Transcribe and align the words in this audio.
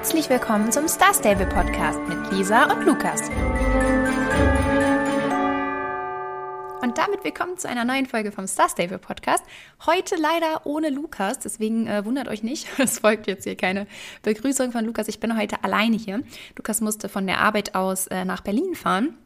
Herzlich 0.00 0.30
willkommen 0.30 0.72
zum 0.72 0.88
Star 0.88 1.12
Stable 1.12 1.44
Podcast 1.44 2.00
mit 2.08 2.32
Lisa 2.32 2.72
und 2.72 2.86
Lukas. 2.86 3.28
Und 6.80 6.96
damit 6.96 7.22
willkommen 7.22 7.58
zu 7.58 7.68
einer 7.68 7.84
neuen 7.84 8.06
Folge 8.06 8.32
vom 8.32 8.46
Star 8.46 8.70
Stable 8.70 8.96
Podcast. 8.96 9.44
Heute 9.84 10.16
leider 10.16 10.64
ohne 10.64 10.88
Lukas, 10.88 11.40
deswegen 11.40 11.86
äh, 11.86 12.02
wundert 12.06 12.28
euch 12.28 12.42
nicht. 12.42 12.66
Es 12.78 13.00
folgt 13.00 13.26
jetzt 13.26 13.44
hier 13.44 13.58
keine 13.58 13.86
Begrüßung 14.22 14.72
von 14.72 14.86
Lukas. 14.86 15.06
Ich 15.06 15.20
bin 15.20 15.38
heute 15.38 15.62
alleine 15.64 15.98
hier. 15.98 16.22
Lukas 16.56 16.80
musste 16.80 17.10
von 17.10 17.26
der 17.26 17.40
Arbeit 17.40 17.74
aus 17.74 18.06
äh, 18.06 18.24
nach 18.24 18.40
Berlin 18.40 18.74
fahren. 18.74 19.18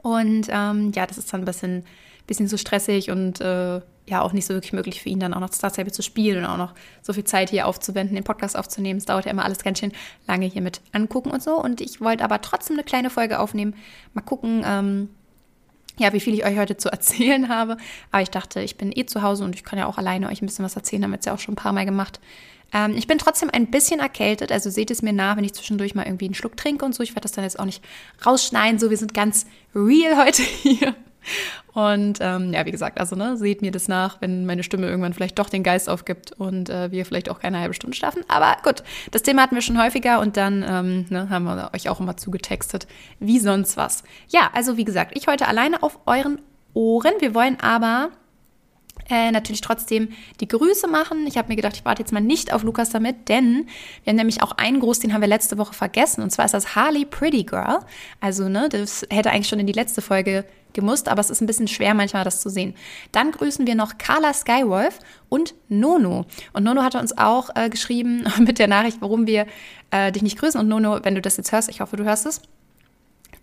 Und 0.00 0.46
ähm, 0.48 0.92
ja, 0.94 1.04
das 1.06 1.18
ist 1.18 1.30
dann 1.30 1.42
ein 1.42 1.44
bisschen, 1.44 1.84
bisschen 2.26 2.48
so 2.48 2.56
stressig 2.56 3.10
und 3.10 3.42
äh, 3.42 3.82
ja 4.10 4.22
auch 4.22 4.32
nicht 4.32 4.46
so 4.46 4.54
wirklich 4.54 4.72
möglich 4.72 5.00
für 5.02 5.08
ihn, 5.08 5.20
dann 5.20 5.34
auch 5.34 5.40
noch 5.40 5.52
Star 5.52 5.72
zu 5.72 6.02
spielen 6.02 6.44
und 6.44 6.50
auch 6.50 6.56
noch 6.56 6.74
so 7.02 7.12
viel 7.12 7.24
Zeit 7.24 7.50
hier 7.50 7.66
aufzuwenden, 7.66 8.14
den 8.14 8.24
Podcast 8.24 8.56
aufzunehmen. 8.56 8.98
Es 8.98 9.06
dauert 9.06 9.24
ja 9.24 9.30
immer 9.30 9.44
alles 9.44 9.62
ganz 9.62 9.78
schön 9.78 9.92
lange 10.26 10.46
hier 10.46 10.62
mit 10.62 10.80
angucken 10.92 11.30
und 11.30 11.42
so. 11.42 11.54
Und 11.54 11.80
ich 11.80 12.00
wollte 12.00 12.24
aber 12.24 12.40
trotzdem 12.40 12.76
eine 12.76 12.84
kleine 12.84 13.10
Folge 13.10 13.38
aufnehmen. 13.38 13.74
Mal 14.12 14.22
gucken, 14.22 14.62
ähm, 14.66 15.08
ja, 15.98 16.12
wie 16.12 16.20
viel 16.20 16.34
ich 16.34 16.44
euch 16.44 16.58
heute 16.58 16.76
zu 16.76 16.90
erzählen 16.90 17.48
habe. 17.50 17.76
Aber 18.10 18.22
ich 18.22 18.30
dachte, 18.30 18.60
ich 18.60 18.76
bin 18.76 18.92
eh 18.94 19.06
zu 19.06 19.22
Hause 19.22 19.44
und 19.44 19.54
ich 19.54 19.64
kann 19.64 19.78
ja 19.78 19.86
auch 19.86 19.98
alleine 19.98 20.28
euch 20.28 20.42
ein 20.42 20.46
bisschen 20.46 20.64
was 20.64 20.76
erzählen, 20.76 21.04
haben 21.04 21.12
wir 21.12 21.18
es 21.18 21.26
ja 21.26 21.34
auch 21.34 21.38
schon 21.38 21.54
ein 21.54 21.56
paar 21.56 21.72
Mal 21.72 21.86
gemacht. 21.86 22.20
Ähm, 22.72 22.94
ich 22.96 23.06
bin 23.06 23.18
trotzdem 23.18 23.50
ein 23.50 23.70
bisschen 23.70 24.00
erkältet, 24.00 24.52
also 24.52 24.70
seht 24.70 24.90
es 24.90 25.02
mir 25.02 25.12
nach, 25.12 25.36
wenn 25.36 25.44
ich 25.44 25.54
zwischendurch 25.54 25.94
mal 25.94 26.06
irgendwie 26.06 26.26
einen 26.26 26.34
Schluck 26.34 26.56
trinke 26.56 26.84
und 26.84 26.94
so. 26.94 27.02
Ich 27.02 27.10
werde 27.10 27.22
das 27.22 27.32
dann 27.32 27.44
jetzt 27.44 27.58
auch 27.58 27.64
nicht 27.64 27.82
rausschneiden. 28.24 28.78
So, 28.78 28.90
wir 28.90 28.96
sind 28.96 29.14
ganz 29.14 29.46
real 29.74 30.16
heute 30.24 30.42
hier. 30.42 30.94
Und 31.72 32.18
ähm, 32.20 32.52
ja, 32.52 32.66
wie 32.66 32.70
gesagt, 32.70 32.98
also 32.98 33.16
ne, 33.16 33.36
seht 33.36 33.62
mir 33.62 33.70
das 33.70 33.88
nach, 33.88 34.20
wenn 34.20 34.46
meine 34.46 34.62
Stimme 34.62 34.88
irgendwann 34.88 35.12
vielleicht 35.12 35.38
doch 35.38 35.48
den 35.48 35.62
Geist 35.62 35.88
aufgibt 35.88 36.32
und 36.32 36.68
äh, 36.68 36.90
wir 36.90 37.06
vielleicht 37.06 37.30
auch 37.30 37.40
keine 37.40 37.60
halbe 37.60 37.74
Stunde 37.74 37.96
schlafen. 37.96 38.24
Aber 38.28 38.56
gut, 38.62 38.82
das 39.10 39.22
Thema 39.22 39.42
hatten 39.42 39.54
wir 39.54 39.62
schon 39.62 39.80
häufiger 39.80 40.20
und 40.20 40.36
dann 40.36 40.64
ähm, 40.66 41.06
ne, 41.10 41.30
haben 41.30 41.44
wir 41.44 41.70
euch 41.74 41.88
auch 41.88 42.00
immer 42.00 42.16
zugetextet, 42.16 42.86
wie 43.18 43.38
sonst 43.38 43.76
was. 43.76 44.02
Ja, 44.28 44.50
also 44.52 44.76
wie 44.76 44.84
gesagt, 44.84 45.12
ich 45.16 45.26
heute 45.26 45.46
alleine 45.46 45.82
auf 45.82 45.98
euren 46.06 46.40
Ohren. 46.74 47.14
Wir 47.20 47.34
wollen 47.34 47.58
aber 47.60 48.10
äh, 49.08 49.30
natürlich 49.30 49.60
trotzdem 49.60 50.08
die 50.40 50.48
Grüße 50.48 50.88
machen. 50.88 51.26
Ich 51.26 51.38
habe 51.38 51.48
mir 51.48 51.56
gedacht, 51.56 51.76
ich 51.76 51.84
warte 51.84 52.02
jetzt 52.02 52.12
mal 52.12 52.20
nicht 52.20 52.52
auf 52.52 52.62
Lukas 52.62 52.90
damit, 52.90 53.28
denn 53.28 53.66
wir 54.04 54.10
haben 54.10 54.16
nämlich 54.16 54.42
auch 54.42 54.52
einen 54.52 54.80
Gruß, 54.80 55.00
den 55.00 55.14
haben 55.14 55.20
wir 55.20 55.28
letzte 55.28 55.58
Woche 55.58 55.74
vergessen. 55.74 56.22
Und 56.22 56.30
zwar 56.30 56.44
ist 56.44 56.54
das 56.54 56.74
Harley 56.74 57.04
Pretty 57.04 57.44
Girl. 57.44 57.80
Also, 58.20 58.48
ne, 58.48 58.68
das 58.68 59.06
hätte 59.10 59.30
eigentlich 59.30 59.48
schon 59.48 59.60
in 59.60 59.66
die 59.66 59.72
letzte 59.72 60.02
Folge 60.02 60.44
gemusst, 60.72 61.08
aber 61.08 61.20
es 61.20 61.30
ist 61.30 61.40
ein 61.40 61.46
bisschen 61.46 61.68
schwer 61.68 61.94
manchmal 61.94 62.24
das 62.24 62.40
zu 62.40 62.48
sehen. 62.48 62.74
Dann 63.12 63.32
grüßen 63.32 63.66
wir 63.66 63.74
noch 63.74 63.98
Carla 63.98 64.32
Skywolf 64.32 64.98
und 65.28 65.54
Nono. 65.68 66.26
Und 66.52 66.64
Nono 66.64 66.82
hatte 66.82 66.98
uns 66.98 67.16
auch 67.16 67.50
äh, 67.54 67.68
geschrieben 67.68 68.24
mit 68.38 68.58
der 68.58 68.68
Nachricht, 68.68 68.98
warum 69.00 69.26
wir 69.26 69.46
äh, 69.90 70.12
dich 70.12 70.22
nicht 70.22 70.38
grüßen. 70.38 70.60
Und 70.60 70.68
Nono, 70.68 71.00
wenn 71.02 71.14
du 71.14 71.20
das 71.20 71.36
jetzt 71.36 71.52
hörst, 71.52 71.68
ich 71.68 71.80
hoffe, 71.80 71.96
du 71.96 72.04
hörst 72.04 72.26
es. 72.26 72.42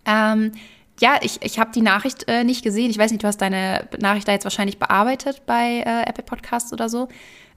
Ähm, 0.06 0.52
ja, 1.00 1.18
ich, 1.22 1.40
ich 1.42 1.58
habe 1.58 1.70
die 1.72 1.80
Nachricht 1.80 2.28
äh, 2.28 2.44
nicht 2.44 2.62
gesehen. 2.62 2.90
Ich 2.90 2.98
weiß 2.98 3.10
nicht, 3.10 3.22
du 3.22 3.26
hast 3.26 3.38
deine 3.38 3.88
Nachricht 3.98 4.28
da 4.28 4.32
jetzt 4.32 4.44
wahrscheinlich 4.44 4.78
bearbeitet 4.78 5.42
bei 5.46 5.82
äh, 5.84 6.08
Apple 6.08 6.24
Podcasts 6.24 6.72
oder 6.72 6.88
so. 6.88 7.08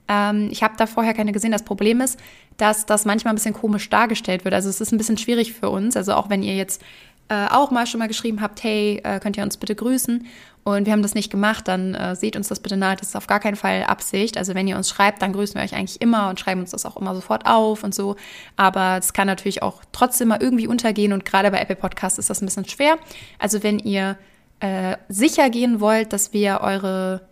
Ähm, 0.08 0.48
ich 0.50 0.62
habe 0.62 0.74
da 0.76 0.86
vorher 0.86 1.14
keine 1.14 1.32
gesehen. 1.32 1.52
Das 1.52 1.64
Problem 1.64 2.00
ist, 2.00 2.18
dass 2.56 2.86
das 2.86 3.04
manchmal 3.04 3.32
ein 3.32 3.36
bisschen 3.36 3.54
komisch 3.54 3.88
dargestellt 3.88 4.44
wird. 4.44 4.54
Also 4.54 4.68
es 4.68 4.80
ist 4.80 4.92
ein 4.92 4.98
bisschen 4.98 5.18
schwierig 5.18 5.52
für 5.52 5.70
uns. 5.70 5.96
Also 5.96 6.14
auch 6.14 6.30
wenn 6.30 6.42
ihr 6.42 6.54
jetzt 6.54 6.82
äh, 7.28 7.46
auch 7.48 7.70
mal 7.70 7.86
schon 7.86 7.98
mal 7.98 8.08
geschrieben 8.08 8.40
habt, 8.40 8.62
hey, 8.62 9.00
äh, 9.04 9.20
könnt 9.20 9.36
ihr 9.36 9.42
uns 9.42 9.56
bitte 9.56 9.74
grüßen? 9.74 10.26
Und 10.64 10.86
wir 10.86 10.92
haben 10.92 11.02
das 11.02 11.14
nicht 11.14 11.30
gemacht, 11.30 11.66
dann 11.66 11.94
äh, 11.94 12.14
seht 12.14 12.36
uns 12.36 12.48
das 12.48 12.60
bitte 12.60 12.76
nahe. 12.76 12.94
Das 12.94 13.08
ist 13.08 13.16
auf 13.16 13.26
gar 13.26 13.40
keinen 13.40 13.56
Fall 13.56 13.82
Absicht. 13.84 14.38
Also 14.38 14.54
wenn 14.54 14.68
ihr 14.68 14.76
uns 14.76 14.88
schreibt, 14.88 15.20
dann 15.20 15.32
grüßen 15.32 15.56
wir 15.56 15.62
euch 15.62 15.74
eigentlich 15.74 16.00
immer 16.00 16.28
und 16.28 16.38
schreiben 16.38 16.60
uns 16.60 16.70
das 16.70 16.86
auch 16.86 16.96
immer 16.96 17.14
sofort 17.16 17.46
auf 17.46 17.82
und 17.82 17.94
so. 17.94 18.14
Aber 18.56 18.98
es 18.98 19.12
kann 19.12 19.26
natürlich 19.26 19.62
auch 19.62 19.82
trotzdem 19.90 20.28
mal 20.28 20.40
irgendwie 20.40 20.68
untergehen 20.68 21.12
und 21.12 21.24
gerade 21.24 21.50
bei 21.50 21.58
Apple 21.58 21.74
Podcasts 21.74 22.18
ist 22.18 22.30
das 22.30 22.40
ein 22.40 22.46
bisschen 22.46 22.68
schwer. 22.68 22.96
Also 23.40 23.64
wenn 23.64 23.80
ihr 23.80 24.16
äh, 24.60 24.96
sicher 25.08 25.50
gehen 25.50 25.80
wollt, 25.80 26.12
dass 26.12 26.32
wir 26.32 26.60
eure, 26.60 27.26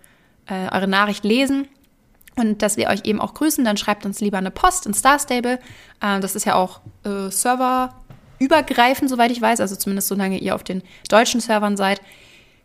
äh, 0.47 0.75
eure 0.75 0.89
Nachricht 0.89 1.25
lesen, 1.25 1.69
und 2.37 2.62
dass 2.62 2.77
wir 2.77 2.89
euch 2.89 3.00
eben 3.05 3.21
auch 3.21 3.34
grüßen, 3.34 3.65
dann 3.65 3.77
schreibt 3.77 4.06
uns 4.06 4.21
lieber 4.21 4.39
eine 4.39 4.50
Post 4.50 4.87
in 4.87 4.95
Star 4.95 5.19
Stable. 5.19 5.59
Äh, 6.00 6.21
das 6.21 6.34
ist 6.37 6.47
ja 6.47 6.55
auch 6.55 6.81
äh, 7.05 7.31
serverübergreifend, 8.41 9.11
soweit 9.11 9.31
ich 9.31 9.41
weiß, 9.41 9.61
also 9.61 9.77
zumindest 9.77 10.09
solange 10.09 10.39
ihr 10.39 10.55
auf 10.55 10.65
den 10.65 10.83
deutschen 11.09 11.41
Servern 11.41 11.77
seid 11.77 12.01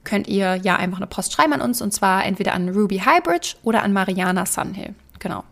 könnt 0.03 0.28
ihr 0.28 0.58
ja 0.58 0.75
einfach 0.75 0.97
eine 0.97 1.08
Post 1.08 1.34
schreiben 1.34 1.53
an 1.53 1.62
uns 1.62 1.81
und 1.81 1.91
zwar 1.91 2.25
entweder 2.25 2.53
an 2.53 2.69
Ruby 2.69 3.00
Highbridge 3.00 3.56
oder 3.63 3.81
an 3.81 3.91
Mariana 3.91 4.46
Sunhill. 4.46 4.94
Genau. 5.18 5.44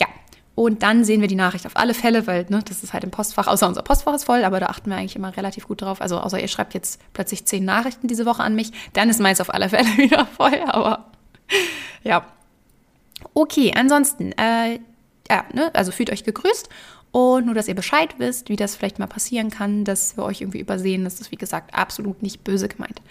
Ja. 0.00 0.08
Und 0.56 0.82
dann 0.82 1.04
sehen 1.04 1.20
wir 1.20 1.28
die 1.28 1.36
Nachricht 1.36 1.66
auf 1.66 1.76
alle 1.76 1.94
Fälle, 1.94 2.26
weil 2.26 2.46
ne, 2.48 2.64
das 2.64 2.82
ist 2.82 2.92
halt 2.92 3.04
im 3.04 3.12
Postfach, 3.12 3.46
außer 3.46 3.68
unser 3.68 3.82
Postfach 3.82 4.12
ist 4.14 4.24
voll, 4.24 4.42
aber 4.42 4.58
da 4.58 4.66
achten 4.66 4.90
wir 4.90 4.96
eigentlich 4.96 5.14
immer 5.14 5.36
relativ 5.36 5.68
gut 5.68 5.82
drauf. 5.82 6.00
Also 6.00 6.18
außer 6.18 6.40
ihr 6.40 6.48
schreibt 6.48 6.74
jetzt 6.74 7.00
plötzlich 7.12 7.44
zehn 7.44 7.64
Nachrichten 7.64 8.08
diese 8.08 8.26
Woche 8.26 8.42
an 8.42 8.56
mich, 8.56 8.72
dann 8.92 9.08
ist 9.08 9.20
meins 9.20 9.40
auf 9.40 9.54
alle 9.54 9.68
Fälle 9.68 9.86
wieder 9.96 10.26
voll, 10.26 10.60
aber 10.66 11.06
ja. 12.02 12.26
Okay, 13.34 13.72
ansonsten, 13.76 14.32
äh, 14.32 14.80
ja, 15.30 15.44
ne, 15.54 15.70
also 15.74 15.92
fühlt 15.92 16.10
euch 16.10 16.24
gegrüßt 16.24 16.68
und 17.12 17.44
nur, 17.44 17.54
dass 17.54 17.68
ihr 17.68 17.74
Bescheid 17.74 18.14
wisst, 18.18 18.48
wie 18.48 18.56
das 18.56 18.74
vielleicht 18.74 18.98
mal 18.98 19.06
passieren 19.06 19.50
kann, 19.50 19.84
dass 19.84 20.16
wir 20.16 20.24
euch 20.24 20.40
irgendwie 20.40 20.60
übersehen. 20.60 21.04
Das 21.04 21.20
ist, 21.20 21.30
wie 21.30 21.36
gesagt, 21.36 21.74
absolut 21.74 22.22
nicht 22.22 22.42
böse 22.42 22.68
gemeint. 22.68 23.02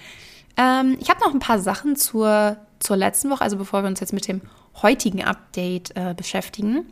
Ähm, 0.58 0.98
ich 1.00 1.10
habe 1.10 1.20
noch 1.22 1.34
ein 1.34 1.40
paar 1.40 1.60
Sachen 1.60 1.96
zur, 1.96 2.58
zur 2.80 2.98
letzten 2.98 3.30
Woche, 3.30 3.44
also 3.44 3.58
bevor 3.58 3.84
wir 3.84 3.88
uns 3.88 4.00
jetzt 4.00 4.14
mit 4.14 4.28
dem 4.28 4.42
heutigen 4.82 5.24
Update 5.24 5.96
äh, 5.96 6.16
beschäftigen. 6.16 6.88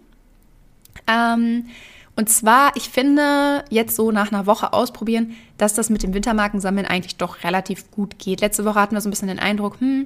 Ähm, 1.07 1.65
und 2.15 2.29
zwar, 2.29 2.75
ich 2.75 2.89
finde, 2.89 3.63
jetzt 3.69 3.95
so 3.95 4.11
nach 4.11 4.31
einer 4.31 4.45
Woche 4.45 4.73
ausprobieren, 4.73 5.35
dass 5.57 5.73
das 5.73 5.89
mit 5.89 6.03
dem 6.03 6.13
Wintermarkensammeln 6.13 6.85
eigentlich 6.85 7.15
doch 7.15 7.43
relativ 7.43 7.89
gut 7.91 8.19
geht. 8.19 8.41
Letzte 8.41 8.65
Woche 8.65 8.79
hatten 8.79 8.93
wir 8.93 9.01
so 9.01 9.07
ein 9.07 9.11
bisschen 9.11 9.29
den 9.29 9.39
Eindruck, 9.39 9.79
hm, 9.79 10.05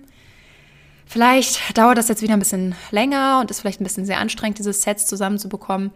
vielleicht 1.05 1.77
dauert 1.77 1.97
das 1.97 2.07
jetzt 2.07 2.21
wieder 2.21 2.33
ein 2.33 2.39
bisschen 2.39 2.75
länger 2.91 3.39
und 3.41 3.51
ist 3.51 3.59
vielleicht 3.59 3.81
ein 3.81 3.83
bisschen 3.83 4.05
sehr 4.05 4.19
anstrengend, 4.19 4.59
diese 4.59 4.71
Sets 4.71 5.05
zusammenzubekommen. 5.05 5.91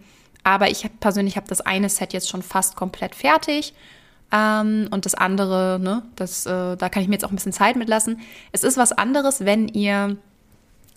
Aber 0.47 0.69
ich 0.69 0.89
persönlich 1.01 1.35
habe 1.35 1.49
das 1.49 1.59
eine 1.59 1.89
Set 1.89 2.13
jetzt 2.13 2.29
schon 2.29 2.41
fast 2.41 2.77
komplett 2.77 3.15
fertig 3.15 3.73
ähm, 4.31 4.87
und 4.91 5.05
das 5.05 5.13
andere, 5.13 5.77
ne, 5.77 6.03
das, 6.15 6.45
äh, 6.45 6.77
da 6.77 6.87
kann 6.87 7.01
ich 7.01 7.09
mir 7.09 7.15
jetzt 7.15 7.25
auch 7.25 7.31
ein 7.31 7.35
bisschen 7.35 7.51
Zeit 7.51 7.75
mitlassen. 7.75 8.21
Es 8.53 8.63
ist 8.63 8.77
was 8.77 8.93
anderes, 8.93 9.43
wenn 9.43 9.67
ihr 9.67 10.15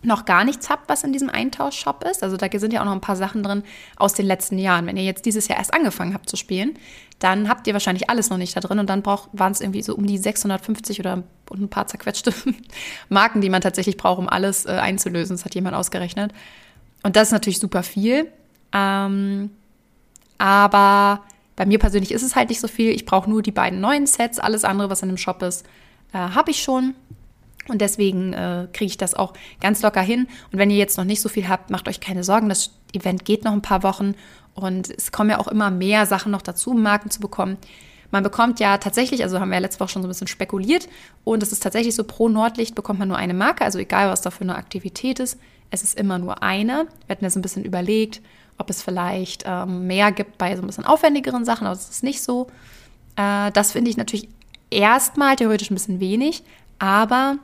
noch 0.02 0.24
gar 0.24 0.44
nichts 0.44 0.70
habt, 0.70 0.88
was 0.88 1.02
in 1.02 1.12
diesem 1.12 1.30
Eintauschshop 1.30 2.04
ist. 2.04 2.22
Also 2.22 2.36
da 2.36 2.46
sind 2.60 2.72
ja 2.72 2.80
auch 2.80 2.84
noch 2.84 2.92
ein 2.92 3.00
paar 3.00 3.16
Sachen 3.16 3.42
drin 3.42 3.64
aus 3.96 4.14
den 4.14 4.26
letzten 4.26 4.56
Jahren. 4.56 4.86
Wenn 4.86 4.96
ihr 4.96 5.02
jetzt 5.02 5.26
dieses 5.26 5.48
Jahr 5.48 5.58
erst 5.58 5.74
angefangen 5.74 6.14
habt 6.14 6.30
zu 6.30 6.36
spielen, 6.36 6.78
dann 7.18 7.48
habt 7.48 7.66
ihr 7.66 7.72
wahrscheinlich 7.72 8.08
alles 8.08 8.30
noch 8.30 8.38
nicht 8.38 8.56
da 8.56 8.60
drin 8.60 8.78
und 8.78 8.88
dann 8.88 9.04
waren 9.04 9.50
es 9.50 9.60
irgendwie 9.60 9.82
so 9.82 9.96
um 9.96 10.06
die 10.06 10.16
650 10.16 11.00
oder 11.00 11.24
ein 11.52 11.68
paar 11.68 11.88
zerquetschte 11.88 12.32
Marken, 13.08 13.40
die 13.40 13.50
man 13.50 13.62
tatsächlich 13.62 13.96
braucht, 13.96 14.20
um 14.20 14.28
alles 14.28 14.64
äh, 14.64 14.70
einzulösen. 14.70 15.34
Das 15.34 15.44
hat 15.44 15.56
jemand 15.56 15.74
ausgerechnet. 15.74 16.32
Und 17.02 17.16
das 17.16 17.28
ist 17.28 17.32
natürlich 17.32 17.58
super 17.58 17.82
viel. 17.82 18.30
Ähm, 18.72 19.50
aber 20.38 21.22
bei 21.56 21.66
mir 21.66 21.78
persönlich 21.78 22.12
ist 22.12 22.22
es 22.22 22.36
halt 22.36 22.48
nicht 22.48 22.60
so 22.60 22.68
viel. 22.68 22.90
Ich 22.90 23.04
brauche 23.04 23.28
nur 23.28 23.42
die 23.42 23.52
beiden 23.52 23.80
neuen 23.80 24.06
Sets. 24.06 24.38
Alles 24.38 24.64
andere, 24.64 24.90
was 24.90 25.02
in 25.02 25.08
dem 25.08 25.18
Shop 25.18 25.42
ist, 25.42 25.66
äh, 26.12 26.18
habe 26.18 26.50
ich 26.50 26.62
schon. 26.62 26.94
Und 27.68 27.80
deswegen 27.80 28.32
äh, 28.32 28.66
kriege 28.72 28.88
ich 28.88 28.96
das 28.96 29.14
auch 29.14 29.34
ganz 29.60 29.82
locker 29.82 30.00
hin. 30.00 30.26
Und 30.50 30.58
wenn 30.58 30.70
ihr 30.70 30.78
jetzt 30.78 30.96
noch 30.96 31.04
nicht 31.04 31.20
so 31.20 31.28
viel 31.28 31.48
habt, 31.48 31.70
macht 31.70 31.88
euch 31.88 32.00
keine 32.00 32.24
Sorgen. 32.24 32.48
Das 32.48 32.72
Event 32.92 33.24
geht 33.24 33.44
noch 33.44 33.52
ein 33.52 33.62
paar 33.62 33.82
Wochen. 33.82 34.14
Und 34.54 34.90
es 34.90 35.12
kommen 35.12 35.30
ja 35.30 35.38
auch 35.38 35.48
immer 35.48 35.70
mehr 35.70 36.06
Sachen 36.06 36.32
noch 36.32 36.42
dazu, 36.42 36.70
um 36.70 36.82
Marken 36.82 37.10
zu 37.10 37.20
bekommen. 37.20 37.58
Man 38.10 38.22
bekommt 38.22 38.58
ja 38.58 38.78
tatsächlich, 38.78 39.22
also 39.22 39.38
haben 39.38 39.50
wir 39.50 39.56
ja 39.56 39.60
letzte 39.60 39.80
Woche 39.80 39.90
schon 39.90 40.02
so 40.02 40.08
ein 40.08 40.10
bisschen 40.10 40.26
spekuliert, 40.26 40.88
und 41.22 41.42
es 41.42 41.52
ist 41.52 41.62
tatsächlich 41.62 41.94
so, 41.94 42.02
pro 42.04 42.28
Nordlicht 42.28 42.74
bekommt 42.74 42.98
man 42.98 43.08
nur 43.08 43.16
eine 43.16 43.34
Marke, 43.34 43.64
also 43.64 43.78
egal, 43.78 44.10
was 44.10 44.20
da 44.20 44.30
für 44.30 44.42
eine 44.42 44.56
Aktivität 44.56 45.20
ist, 45.20 45.38
es 45.70 45.82
ist 45.84 45.96
immer 45.96 46.18
nur 46.18 46.42
eine. 46.42 46.88
Wir 47.06 47.14
hatten 47.14 47.24
ja 47.24 47.30
so 47.30 47.38
ein 47.38 47.42
bisschen 47.42 47.64
überlegt, 47.64 48.20
ob 48.60 48.70
es 48.70 48.82
vielleicht 48.82 49.44
ähm, 49.46 49.86
mehr 49.86 50.12
gibt 50.12 50.38
bei 50.38 50.54
so 50.54 50.62
ein 50.62 50.66
bisschen 50.66 50.84
aufwendigeren 50.84 51.44
Sachen, 51.44 51.66
aber 51.66 51.74
es 51.74 51.88
ist 51.88 52.04
nicht 52.04 52.22
so. 52.22 52.46
Äh, 53.16 53.50
das 53.52 53.72
finde 53.72 53.90
ich 53.90 53.96
natürlich 53.96 54.28
erstmal 54.70 55.36
theoretisch 55.36 55.70
ein 55.70 55.74
bisschen 55.74 55.98
wenig, 55.98 56.44
aber 56.78 57.38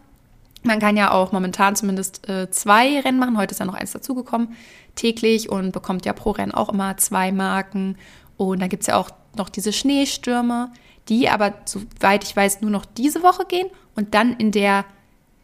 man 0.62 0.78
kann 0.78 0.96
ja 0.96 1.12
auch 1.12 1.32
momentan 1.32 1.74
zumindest 1.74 2.28
äh, 2.28 2.50
zwei 2.50 3.00
Rennen 3.00 3.18
machen. 3.18 3.38
Heute 3.38 3.52
ist 3.52 3.60
ja 3.60 3.66
noch 3.66 3.74
eins 3.74 3.92
dazugekommen, 3.92 4.54
täglich 4.94 5.48
und 5.48 5.72
bekommt 5.72 6.04
ja 6.04 6.12
pro 6.12 6.32
Rennen 6.32 6.52
auch 6.52 6.68
immer 6.68 6.96
zwei 6.98 7.32
Marken. 7.32 7.96
Und 8.36 8.60
dann 8.60 8.68
gibt 8.68 8.82
es 8.82 8.88
ja 8.88 8.96
auch 8.96 9.10
noch 9.36 9.48
diese 9.48 9.72
Schneestürme, 9.72 10.70
die 11.08 11.28
aber, 11.28 11.54
soweit 11.64 12.24
ich 12.24 12.36
weiß, 12.36 12.60
nur 12.60 12.70
noch 12.70 12.84
diese 12.84 13.22
Woche 13.22 13.46
gehen 13.46 13.68
und 13.94 14.14
dann 14.14 14.34
in 14.34 14.50
der 14.50 14.84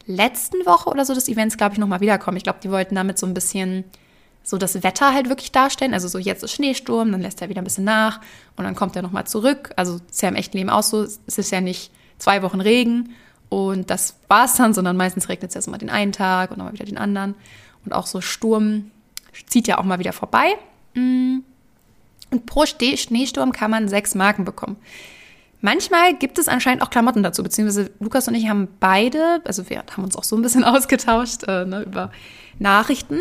letzten 0.07 0.67
Woche 0.67 0.91
oder 0.91 1.05
so 1.05 1.15
des 1.15 1.29
Events, 1.29 1.57
glaube 1.57 1.75
ich, 1.75 1.79
nochmal 1.79 2.01
wiederkommen. 2.01 2.37
Ich 2.37 2.43
glaube, 2.43 2.59
die 2.63 2.71
wollten 2.71 2.97
damit 2.97 3.19
so 3.19 3.27
ein 3.27 3.35
bisschen 3.35 3.85
so 4.43 4.59
das 4.59 4.83
Wetter 4.83 5.15
halt 5.15 5.29
wirklich 5.29 5.53
darstellen. 5.53 5.95
Also 5.95 6.09
so 6.09 6.19
jetzt 6.19 6.43
ist 6.43 6.53
Schneesturm, 6.53 7.13
dann 7.13 7.21
lässt 7.21 7.41
er 7.43 7.49
wieder 7.49 7.61
ein 7.61 7.65
bisschen 7.65 7.85
nach 7.85 8.21
und 8.57 8.65
dann 8.65 8.75
kommt 8.75 8.97
er 8.97 9.03
nochmal 9.03 9.27
zurück. 9.27 9.71
Also 9.77 10.01
ist 10.11 10.23
ja 10.23 10.29
im 10.29 10.35
echten 10.35 10.57
Leben 10.57 10.71
auch 10.71 10.83
so. 10.83 11.03
Es 11.03 11.39
ist 11.39 11.51
ja 11.51 11.61
nicht 11.61 11.93
zwei 12.19 12.43
Wochen 12.43 12.61
Regen 12.61 13.15
und 13.49 13.91
das 13.91 14.17
war 14.29 14.47
es 14.47 14.55
dann, 14.55 14.75
sondern 14.75 14.97
meistens 14.97 15.29
regnet 15.29 15.51
es 15.51 15.57
erst 15.57 15.69
mal 15.69 15.79
den 15.79 15.91
einen 15.91 16.13
Tag 16.13 16.51
und 16.51 16.59
dann 16.59 16.67
mal 16.67 16.73
wieder 16.73 16.87
den 16.87 16.99
anderen. 16.99 17.35
Und 17.85 17.93
auch 17.93 18.07
so 18.07 18.21
Sturm 18.21 18.91
zieht 19.47 19.69
ja 19.69 19.79
auch 19.79 19.85
mal 19.85 19.99
wieder 19.99 20.13
vorbei. 20.13 20.55
Mm. 20.95 21.39
Und 22.31 22.47
pro 22.47 22.65
Schneesturm 22.65 23.53
kann 23.53 23.71
man 23.71 23.89
sechs 23.89 24.15
Marken 24.15 24.47
bekommen. 24.47 24.77
Manchmal 25.61 26.15
gibt 26.15 26.39
es 26.39 26.49
anscheinend 26.49 26.83
auch 26.83 26.89
Klamotten 26.89 27.23
dazu, 27.23 27.43
beziehungsweise 27.43 27.91
Lukas 28.01 28.27
und 28.27 28.35
ich 28.35 28.49
haben 28.49 28.69
beide, 28.81 29.43
also 29.45 29.69
wir 29.69 29.85
haben 29.91 30.03
uns 30.03 30.17
auch 30.17 30.25
so 30.25 30.35
ein 30.35 30.43
bisschen 30.43 30.65
ausgetauscht 30.65 31.45
äh, 31.47 31.67
ne, 31.67 31.83
über 31.83 32.11
Nachrichten. 32.59 33.21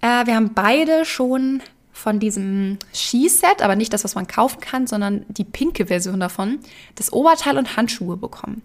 Äh, 0.00 0.26
wir 0.26 0.34
haben 0.34 0.54
beide 0.54 1.04
schon 1.04 1.62
von 1.92 2.18
diesem 2.18 2.78
Skiset, 2.94 3.62
aber 3.62 3.76
nicht 3.76 3.92
das, 3.92 4.04
was 4.04 4.14
man 4.14 4.26
kaufen 4.26 4.60
kann, 4.60 4.86
sondern 4.86 5.24
die 5.28 5.44
pinke 5.44 5.86
Version 5.86 6.20
davon, 6.20 6.60
das 6.94 7.12
Oberteil 7.12 7.58
und 7.58 7.76
Handschuhe 7.76 8.16
bekommen. 8.16 8.62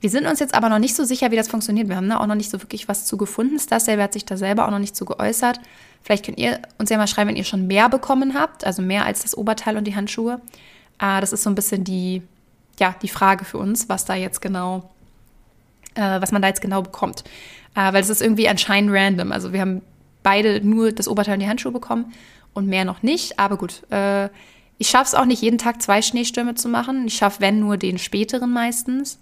Wir 0.00 0.10
sind 0.10 0.26
uns 0.26 0.40
jetzt 0.40 0.54
aber 0.54 0.68
noch 0.68 0.78
nicht 0.78 0.96
so 0.96 1.04
sicher, 1.04 1.30
wie 1.30 1.36
das 1.36 1.48
funktioniert. 1.48 1.88
Wir 1.88 1.96
haben 1.96 2.08
da 2.08 2.18
auch 2.18 2.26
noch 2.26 2.34
nicht 2.34 2.50
so 2.50 2.60
wirklich 2.60 2.88
was 2.88 3.06
zu 3.06 3.16
gefunden. 3.16 3.58
Stas 3.58 3.84
selber 3.84 4.02
hat 4.04 4.12
sich 4.12 4.24
da 4.24 4.36
selber 4.36 4.66
auch 4.66 4.70
noch 4.70 4.80
nicht 4.80 4.96
zu 4.96 5.04
geäußert. 5.04 5.60
Vielleicht 6.02 6.24
könnt 6.24 6.38
ihr 6.38 6.60
uns 6.78 6.90
ja 6.90 6.96
mal 6.96 7.06
schreiben, 7.06 7.30
wenn 7.30 7.36
ihr 7.36 7.44
schon 7.44 7.68
mehr 7.68 7.88
bekommen 7.88 8.34
habt, 8.34 8.64
also 8.64 8.82
mehr 8.82 9.06
als 9.06 9.22
das 9.22 9.36
Oberteil 9.36 9.76
und 9.76 9.84
die 9.84 9.94
Handschuhe. 9.94 10.40
Äh, 10.98 11.20
das 11.20 11.32
ist 11.32 11.44
so 11.44 11.50
ein 11.50 11.54
bisschen 11.54 11.84
die, 11.84 12.22
ja, 12.80 12.96
die 13.00 13.08
Frage 13.08 13.44
für 13.44 13.58
uns, 13.58 13.88
was 13.88 14.04
da 14.04 14.16
jetzt 14.16 14.40
genau, 14.42 14.90
äh, 15.94 16.20
was 16.20 16.32
man 16.32 16.42
da 16.42 16.48
jetzt 16.48 16.62
genau 16.62 16.82
bekommt. 16.82 17.22
Äh, 17.76 17.92
weil 17.92 18.02
es 18.02 18.10
ist 18.10 18.22
irgendwie 18.22 18.48
anscheinend 18.48 18.90
random. 18.92 19.30
Also 19.30 19.52
wir 19.52 19.60
haben 19.60 19.82
beide 20.22 20.60
nur 20.66 20.92
das 20.92 21.08
Oberteil 21.08 21.34
und 21.34 21.40
die 21.40 21.48
Handschuhe 21.48 21.72
bekommen 21.72 22.12
und 22.54 22.66
mehr 22.66 22.84
noch 22.84 23.02
nicht. 23.02 23.38
Aber 23.38 23.56
gut, 23.56 23.82
äh, 23.90 24.28
ich 24.78 24.88
schaffe 24.88 25.06
es 25.06 25.14
auch 25.14 25.24
nicht 25.24 25.42
jeden 25.42 25.58
Tag 25.58 25.82
zwei 25.82 26.02
Schneestürme 26.02 26.54
zu 26.54 26.68
machen. 26.68 27.06
Ich 27.06 27.14
schaffe, 27.14 27.40
wenn 27.40 27.60
nur 27.60 27.76
den 27.76 27.98
späteren 27.98 28.52
meistens. 28.52 29.20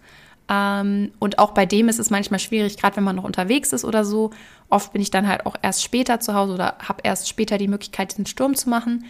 Ähm, 0.49 1.13
und 1.19 1.39
auch 1.39 1.53
bei 1.53 1.67
dem 1.67 1.89
ist 1.89 1.99
es 1.99 2.11
manchmal 2.11 2.41
schwierig, 2.41 2.77
gerade 2.77 2.97
wenn 2.97 3.05
man 3.05 3.17
noch 3.17 3.25
unterwegs 3.25 3.73
ist 3.73 3.85
oder 3.85 4.05
so. 4.05 4.31
Oft 4.69 4.93
bin 4.93 5.03
ich 5.03 5.11
dann 5.11 5.29
halt 5.29 5.47
auch 5.47 5.57
erst 5.63 5.83
später 5.83 6.21
zu 6.21 6.35
Hause 6.35 6.55
oder 6.55 6.77
habe 6.81 7.01
erst 7.05 7.29
später 7.29 7.59
die 7.59 7.69
Möglichkeit, 7.69 8.13
diesen 8.13 8.27
Sturm 8.27 8.55
zu 8.55 8.69
machen 8.69 9.05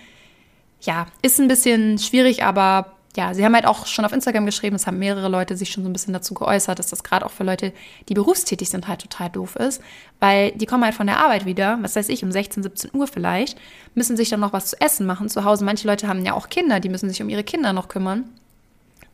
ja, 0.82 1.06
ist 1.22 1.40
ein 1.40 1.48
bisschen 1.48 1.98
schwierig, 1.98 2.44
aber 2.44 2.92
ja, 3.16 3.34
sie 3.34 3.44
haben 3.44 3.54
halt 3.54 3.66
auch 3.66 3.86
schon 3.86 4.04
auf 4.04 4.12
Instagram 4.12 4.46
geschrieben, 4.46 4.76
es 4.76 4.86
haben 4.86 4.98
mehrere 4.98 5.28
Leute 5.28 5.56
sich 5.56 5.70
schon 5.70 5.82
so 5.82 5.90
ein 5.90 5.92
bisschen 5.92 6.12
dazu 6.12 6.32
geäußert, 6.34 6.78
dass 6.78 6.88
das 6.88 7.02
gerade 7.02 7.26
auch 7.26 7.32
für 7.32 7.42
Leute, 7.42 7.72
die 8.08 8.14
berufstätig 8.14 8.70
sind, 8.70 8.86
halt 8.86 9.00
total 9.00 9.30
doof 9.30 9.56
ist, 9.56 9.82
weil 10.20 10.52
die 10.52 10.66
kommen 10.66 10.84
halt 10.84 10.94
von 10.94 11.08
der 11.08 11.18
Arbeit 11.18 11.44
wieder, 11.44 11.78
was 11.82 11.96
weiß 11.96 12.08
ich, 12.08 12.22
um 12.22 12.30
16, 12.30 12.62
17 12.62 12.90
Uhr 12.94 13.08
vielleicht, 13.08 13.58
müssen 13.94 14.16
sich 14.16 14.28
dann 14.28 14.40
noch 14.40 14.52
was 14.52 14.66
zu 14.66 14.80
essen 14.80 15.06
machen 15.06 15.28
zu 15.28 15.44
Hause. 15.44 15.64
Manche 15.64 15.88
Leute 15.88 16.06
haben 16.06 16.24
ja 16.24 16.34
auch 16.34 16.48
Kinder, 16.48 16.78
die 16.78 16.88
müssen 16.88 17.08
sich 17.08 17.20
um 17.20 17.28
ihre 17.28 17.42
Kinder 17.42 17.72
noch 17.72 17.88
kümmern 17.88 18.24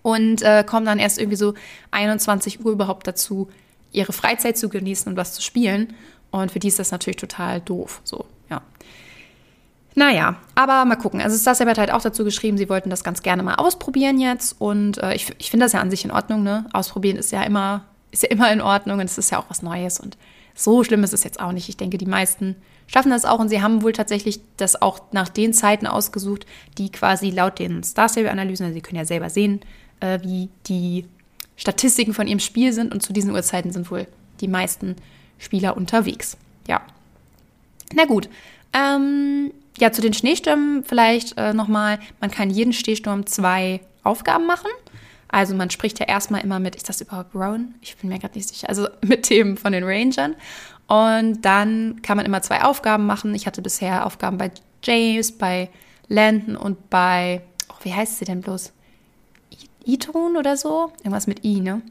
und 0.03 0.43
äh, 0.43 0.63
kommen 0.65 0.87
dann 0.87 0.99
erst 0.99 1.19
irgendwie 1.19 1.37
so 1.37 1.55
21 1.91 2.65
Uhr 2.65 2.73
überhaupt 2.73 3.07
dazu, 3.07 3.49
ihre 3.93 4.13
Freizeit 4.13 4.59
zu 4.59 4.69
genießen 4.69 5.11
und 5.11 5.17
was 5.17 5.33
zu 5.33 5.43
spielen. 5.43 5.95
Und 6.31 6.53
für 6.53 6.59
die 6.59 6.69
ist 6.69 6.79
das 6.79 6.91
natürlich 6.91 7.17
total 7.17 7.61
doof. 7.61 8.03
So, 8.05 8.27
ja. 8.51 8.61
Naja, 9.99 10.37
aber 10.55 10.85
mal 10.85 10.97
gucken. 10.97 11.23
Also 11.23 11.39
Stasia 11.39 11.67
hat 11.67 11.79
halt 11.79 11.91
auch 11.91 12.03
dazu 12.03 12.23
geschrieben, 12.23 12.59
sie 12.59 12.69
wollten 12.69 12.91
das 12.91 13.03
ganz 13.03 13.23
gerne 13.23 13.43
mal 13.43 13.55
ausprobieren 13.55 14.21
jetzt. 14.21 14.55
Und 14.61 14.99
äh, 14.99 15.15
ich, 15.15 15.35
ich 15.39 15.51
finde 15.51 15.65
das 15.65 15.73
ja 15.73 15.81
an 15.81 15.91
sich 15.91 16.05
in 16.05 16.11
Ordnung, 16.11 16.43
ne? 16.43 16.67
Ausprobieren 16.75 17.17
ist 17.17 17.33
ja 17.33 17.43
immer, 17.43 17.83
ist 18.11 18.23
ja 18.23 18.29
immer 18.29 18.53
in 18.53 18.61
Ordnung 18.61 18.99
und 18.99 19.07
es 19.07 19.17
ist 19.17 19.31
ja 19.31 19.39
auch 19.39 19.47
was 19.49 19.63
Neues. 19.63 19.99
Und 19.99 20.19
so 20.55 20.85
schlimm 20.85 21.03
ist 21.03 21.15
es 21.15 21.25
jetzt 21.25 21.41
auch 21.41 21.53
nicht. 21.53 21.71
Ich 21.71 21.79
denke, 21.79 21.97
die 21.97 22.05
meisten 22.05 22.57
schaffen 22.87 23.11
das 23.11 23.25
auch 23.25 23.39
und 23.39 23.49
sie 23.49 23.63
haben 23.63 23.83
wohl 23.83 23.95
tatsächlich 23.95 24.41
das 24.59 24.81
auch 24.81 25.01
nach 25.13 25.31
den 25.31 25.55
Zeiten 25.55 25.87
ausgesucht, 25.87 26.45
die 26.77 26.93
quasi 26.93 27.31
laut 27.31 27.59
den 27.59 27.83
Star 27.83 28.11
Stable-Analysen, 28.11 28.67
also 28.67 28.75
sie 28.75 28.83
können 28.83 28.99
ja 28.99 29.07
selber 29.07 29.31
sehen, 29.31 29.61
äh, 30.01 30.21
wie 30.23 30.51
die 30.67 31.07
Statistiken 31.57 32.13
von 32.13 32.27
ihrem 32.27 32.41
Spiel 32.41 32.75
sind 32.75 32.93
und 32.93 33.03
zu 33.03 33.15
diesen 33.15 33.31
Uhrzeiten 33.31 33.73
sind 33.73 33.91
wohl 33.91 34.07
die 34.43 34.49
meisten 34.49 34.97
Spieler 35.39 35.75
unterwegs. 35.75 36.37
Ja. 36.69 36.83
Na 37.95 38.05
gut. 38.05 38.29
Ähm, 38.75 39.53
ja, 39.79 39.93
zu 39.93 40.01
den 40.01 40.13
Schneestürmen 40.13 40.85
vielleicht 40.85 41.37
äh, 41.37 41.53
nochmal. 41.53 41.99
Man 42.21 42.31
kann 42.31 42.51
jeden 42.51 42.73
Schneesturm 42.73 43.27
zwei 43.27 43.81
Aufgaben 44.03 44.47
machen. 44.47 44.71
Also 45.29 45.55
man 45.55 45.71
spricht 45.71 45.99
ja 45.99 46.07
erstmal 46.07 46.43
immer 46.43 46.61
mit, 46.61 46.77
ist 46.77 46.89
das 46.89 47.01
überhaupt 47.01 47.35
Rowan? 47.35 47.75
Ich 47.83 47.97
bin 47.97 48.09
mir 48.09 48.19
gerade 48.19 48.35
nicht 48.35 48.49
sicher. 48.49 48.69
Also 48.69 48.89
mit 49.03 49.25
Themen 49.25 49.57
von 49.57 49.73
den 49.73 49.85
Rangern. 49.85 50.35
Und 50.87 51.43
dann 51.45 52.01
kann 52.03 52.17
man 52.17 52.27
immer 52.27 52.43
zwei 52.43 52.63
Aufgaben 52.63 53.07
machen. 53.07 53.35
Ich 53.35 53.47
hatte 53.47 53.61
bisher 53.61 54.07
Aufgaben 54.07 54.39
bei 54.39 54.51
James, 54.83 55.33
bei 55.33 55.69
Landon 56.09 56.57
und 56.57 56.91
bei, 56.91 57.43
oh, 57.69 57.75
wie 57.83 57.93
heißt 57.93 58.19
sie 58.19 58.25
denn 58.25 58.41
bloß? 58.41 58.73
Iton 59.85 60.37
oder 60.37 60.57
so? 60.57 60.93
Irgendwas 60.99 61.27
mit 61.27 61.45
I, 61.45 61.61
ne? 61.61 61.83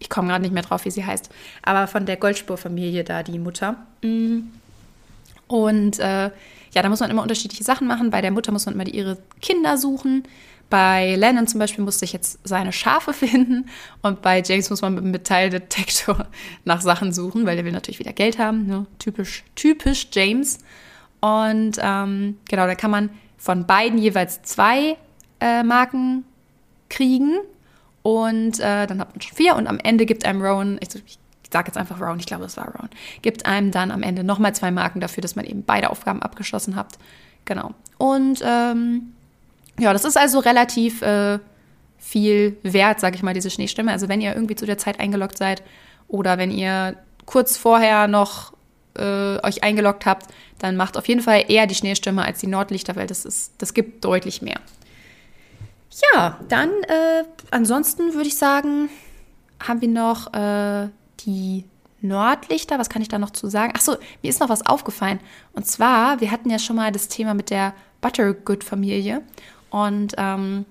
Ich 0.00 0.08
komme 0.08 0.28
gerade 0.28 0.42
nicht 0.42 0.52
mehr 0.52 0.64
drauf, 0.64 0.84
wie 0.84 0.90
sie 0.90 1.04
heißt. 1.04 1.30
Aber 1.62 1.86
von 1.86 2.06
der 2.06 2.16
Goldspurfamilie 2.16 3.04
da, 3.04 3.22
die 3.22 3.38
Mutter. 3.38 3.76
Mm. 4.02 4.40
Und 5.46 6.00
äh, 6.00 6.30
ja, 6.74 6.82
da 6.82 6.88
muss 6.88 7.00
man 7.00 7.10
immer 7.10 7.22
unterschiedliche 7.22 7.64
Sachen 7.64 7.86
machen. 7.86 8.10
Bei 8.10 8.20
der 8.20 8.30
Mutter 8.30 8.52
muss 8.52 8.66
man 8.66 8.74
immer 8.74 8.86
ihre 8.86 9.18
Kinder 9.40 9.76
suchen. 9.78 10.24
Bei 10.70 11.16
Lennon 11.16 11.46
zum 11.46 11.60
Beispiel 11.60 11.84
musste 11.84 12.06
ich 12.06 12.14
jetzt 12.14 12.38
seine 12.44 12.72
Schafe 12.72 13.12
finden 13.12 13.66
und 14.00 14.22
bei 14.22 14.42
James 14.42 14.70
muss 14.70 14.80
man 14.80 14.94
mit 14.94 15.02
einem 15.02 15.12
Metalldetektor 15.12 16.26
nach 16.64 16.80
Sachen 16.80 17.12
suchen, 17.12 17.44
weil 17.44 17.56
der 17.56 17.64
will 17.64 17.72
natürlich 17.72 17.98
wieder 17.98 18.12
Geld 18.14 18.38
haben. 18.38 18.66
Ne? 18.66 18.86
Typisch, 18.98 19.44
typisch 19.54 20.08
James. 20.12 20.58
Und 21.20 21.76
ähm, 21.78 22.38
genau, 22.48 22.66
da 22.66 22.74
kann 22.74 22.90
man 22.90 23.10
von 23.36 23.66
beiden 23.66 23.98
jeweils 23.98 24.42
zwei 24.42 24.96
äh, 25.40 25.62
Marken 25.62 26.24
kriegen 26.88 27.38
und 28.02 28.58
äh, 28.60 28.86
dann 28.86 28.98
hat 28.98 29.12
man 29.12 29.20
schon 29.20 29.36
vier 29.36 29.56
und 29.56 29.66
am 29.66 29.78
Ende 29.78 30.06
gibt 30.06 30.24
einem 30.24 30.42
Rowan, 30.42 30.78
ich, 30.80 30.88
ich 31.06 31.18
sage 31.52 31.68
jetzt 31.68 31.76
einfach 31.76 32.00
Round, 32.00 32.20
ich 32.20 32.26
glaube, 32.26 32.44
es 32.44 32.56
war 32.56 32.66
Round, 32.74 32.90
gibt 33.20 33.46
einem 33.46 33.70
dann 33.70 33.90
am 33.90 34.02
Ende 34.02 34.24
nochmal 34.24 34.54
zwei 34.54 34.70
Marken 34.70 35.00
dafür, 35.00 35.20
dass 35.20 35.36
man 35.36 35.44
eben 35.44 35.64
beide 35.64 35.90
Aufgaben 35.90 36.22
abgeschlossen 36.22 36.76
hat. 36.76 36.98
Genau. 37.44 37.72
Und 37.98 38.42
ähm, 38.44 39.12
ja, 39.78 39.92
das 39.92 40.04
ist 40.04 40.16
also 40.16 40.38
relativ 40.38 41.02
äh, 41.02 41.38
viel 41.98 42.56
wert, 42.62 43.00
sage 43.00 43.16
ich 43.16 43.22
mal, 43.22 43.34
diese 43.34 43.50
Schneestimme. 43.50 43.92
Also 43.92 44.08
wenn 44.08 44.20
ihr 44.20 44.34
irgendwie 44.34 44.56
zu 44.56 44.66
der 44.66 44.78
Zeit 44.78 45.00
eingeloggt 45.00 45.38
seid 45.38 45.62
oder 46.08 46.38
wenn 46.38 46.50
ihr 46.50 46.96
kurz 47.26 47.56
vorher 47.56 48.08
noch 48.08 48.52
äh, 48.94 49.38
euch 49.42 49.62
eingeloggt 49.62 50.06
habt, 50.06 50.26
dann 50.58 50.76
macht 50.76 50.96
auf 50.96 51.08
jeden 51.08 51.22
Fall 51.22 51.44
eher 51.48 51.66
die 51.66 51.74
Schneestimme 51.74 52.24
als 52.24 52.40
die 52.40 52.46
Nordlichter, 52.46 52.96
weil 52.96 53.06
das, 53.06 53.24
ist, 53.24 53.54
das 53.58 53.74
gibt 53.74 54.04
deutlich 54.04 54.42
mehr. 54.42 54.60
Ja, 56.14 56.38
dann 56.48 56.70
äh, 56.70 57.24
ansonsten 57.50 58.14
würde 58.14 58.28
ich 58.28 58.36
sagen, 58.36 58.88
haben 59.60 59.80
wir 59.80 59.88
noch 59.88 60.32
äh, 60.32 60.88
die 61.26 61.64
Nordlichter, 62.02 62.78
was 62.78 62.88
kann 62.88 63.00
ich 63.00 63.08
da 63.08 63.18
noch 63.18 63.30
zu 63.30 63.48
sagen? 63.48 63.72
Achso, 63.74 63.96
mir 64.22 64.28
ist 64.28 64.40
noch 64.40 64.48
was 64.48 64.66
aufgefallen. 64.66 65.20
Und 65.52 65.66
zwar, 65.66 66.20
wir 66.20 66.30
hatten 66.30 66.50
ja 66.50 66.58
schon 66.58 66.76
mal 66.76 66.90
das 66.90 67.08
Thema 67.08 67.34
mit 67.34 67.50
der 67.50 67.74
Buttergood-Familie. 68.00 69.22
Und 69.70 70.14
ähm, 70.18 70.66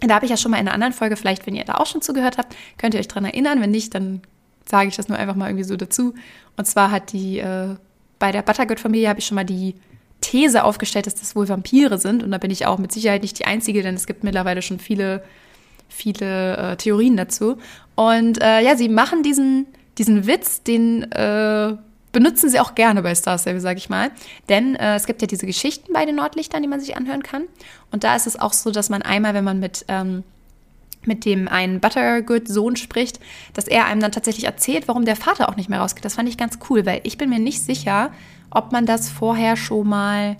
da 0.00 0.16
habe 0.16 0.24
ich 0.24 0.30
ja 0.30 0.36
schon 0.36 0.50
mal 0.50 0.58
in 0.58 0.66
einer 0.66 0.74
anderen 0.74 0.92
Folge, 0.92 1.16
vielleicht, 1.16 1.46
wenn 1.46 1.54
ihr 1.54 1.64
da 1.64 1.74
auch 1.74 1.86
schon 1.86 2.02
zugehört 2.02 2.38
habt, 2.38 2.56
könnt 2.76 2.94
ihr 2.94 3.00
euch 3.00 3.08
dran 3.08 3.24
erinnern. 3.24 3.60
Wenn 3.60 3.70
nicht, 3.70 3.94
dann 3.94 4.20
sage 4.68 4.88
ich 4.88 4.96
das 4.96 5.08
nur 5.08 5.16
einfach 5.16 5.36
mal 5.36 5.48
irgendwie 5.48 5.64
so 5.64 5.76
dazu. 5.76 6.14
Und 6.56 6.66
zwar 6.66 6.90
hat 6.90 7.12
die, 7.12 7.38
äh, 7.38 7.76
bei 8.18 8.32
der 8.32 8.42
Buttergood-Familie 8.42 9.08
habe 9.08 9.20
ich 9.20 9.26
schon 9.26 9.36
mal 9.36 9.44
die 9.44 9.76
These 10.20 10.64
aufgestellt, 10.64 11.06
dass 11.06 11.14
das 11.14 11.36
wohl 11.36 11.48
Vampire 11.48 11.98
sind. 11.98 12.24
Und 12.24 12.32
da 12.32 12.38
bin 12.38 12.50
ich 12.50 12.66
auch 12.66 12.78
mit 12.78 12.90
Sicherheit 12.90 13.22
nicht 13.22 13.38
die 13.38 13.44
Einzige, 13.44 13.82
denn 13.82 13.94
es 13.94 14.08
gibt 14.08 14.24
mittlerweile 14.24 14.62
schon 14.62 14.80
viele 14.80 15.22
viele 15.88 16.56
äh, 16.56 16.76
Theorien 16.76 17.16
dazu. 17.16 17.58
Und 17.98 18.40
äh, 18.40 18.60
ja, 18.60 18.76
sie 18.76 18.88
machen 18.88 19.24
diesen, 19.24 19.66
diesen 19.98 20.28
Witz, 20.28 20.62
den 20.62 21.10
äh, 21.10 21.74
benutzen 22.12 22.48
sie 22.48 22.60
auch 22.60 22.76
gerne 22.76 23.02
bei 23.02 23.12
Star 23.12 23.36
Stable, 23.38 23.60
sage 23.60 23.78
ich 23.78 23.88
mal. 23.88 24.12
Denn 24.48 24.76
äh, 24.76 24.94
es 24.94 25.06
gibt 25.06 25.20
ja 25.20 25.26
diese 25.26 25.46
Geschichten 25.46 25.92
bei 25.92 26.06
den 26.06 26.14
Nordlichtern, 26.14 26.62
die 26.62 26.68
man 26.68 26.78
sich 26.78 26.96
anhören 26.96 27.24
kann. 27.24 27.48
Und 27.90 28.04
da 28.04 28.14
ist 28.14 28.28
es 28.28 28.38
auch 28.38 28.52
so, 28.52 28.70
dass 28.70 28.88
man 28.88 29.02
einmal, 29.02 29.34
wenn 29.34 29.42
man 29.42 29.58
mit 29.58 29.84
ähm, 29.88 30.22
mit 31.04 31.24
dem 31.24 31.48
einen 31.48 31.80
Buttergood-Sohn 31.80 32.76
spricht, 32.76 33.18
dass 33.54 33.66
er 33.66 33.86
einem 33.86 34.00
dann 34.00 34.12
tatsächlich 34.12 34.44
erzählt, 34.44 34.86
warum 34.86 35.04
der 35.04 35.16
Vater 35.16 35.48
auch 35.48 35.56
nicht 35.56 35.68
mehr 35.68 35.80
rausgeht. 35.80 36.04
Das 36.04 36.14
fand 36.14 36.28
ich 36.28 36.36
ganz 36.36 36.60
cool, 36.70 36.86
weil 36.86 37.00
ich 37.02 37.18
bin 37.18 37.30
mir 37.30 37.40
nicht 37.40 37.64
sicher, 37.64 38.12
ob 38.50 38.70
man 38.70 38.86
das 38.86 39.10
vorher 39.10 39.56
schon 39.56 39.88
mal 39.88 40.36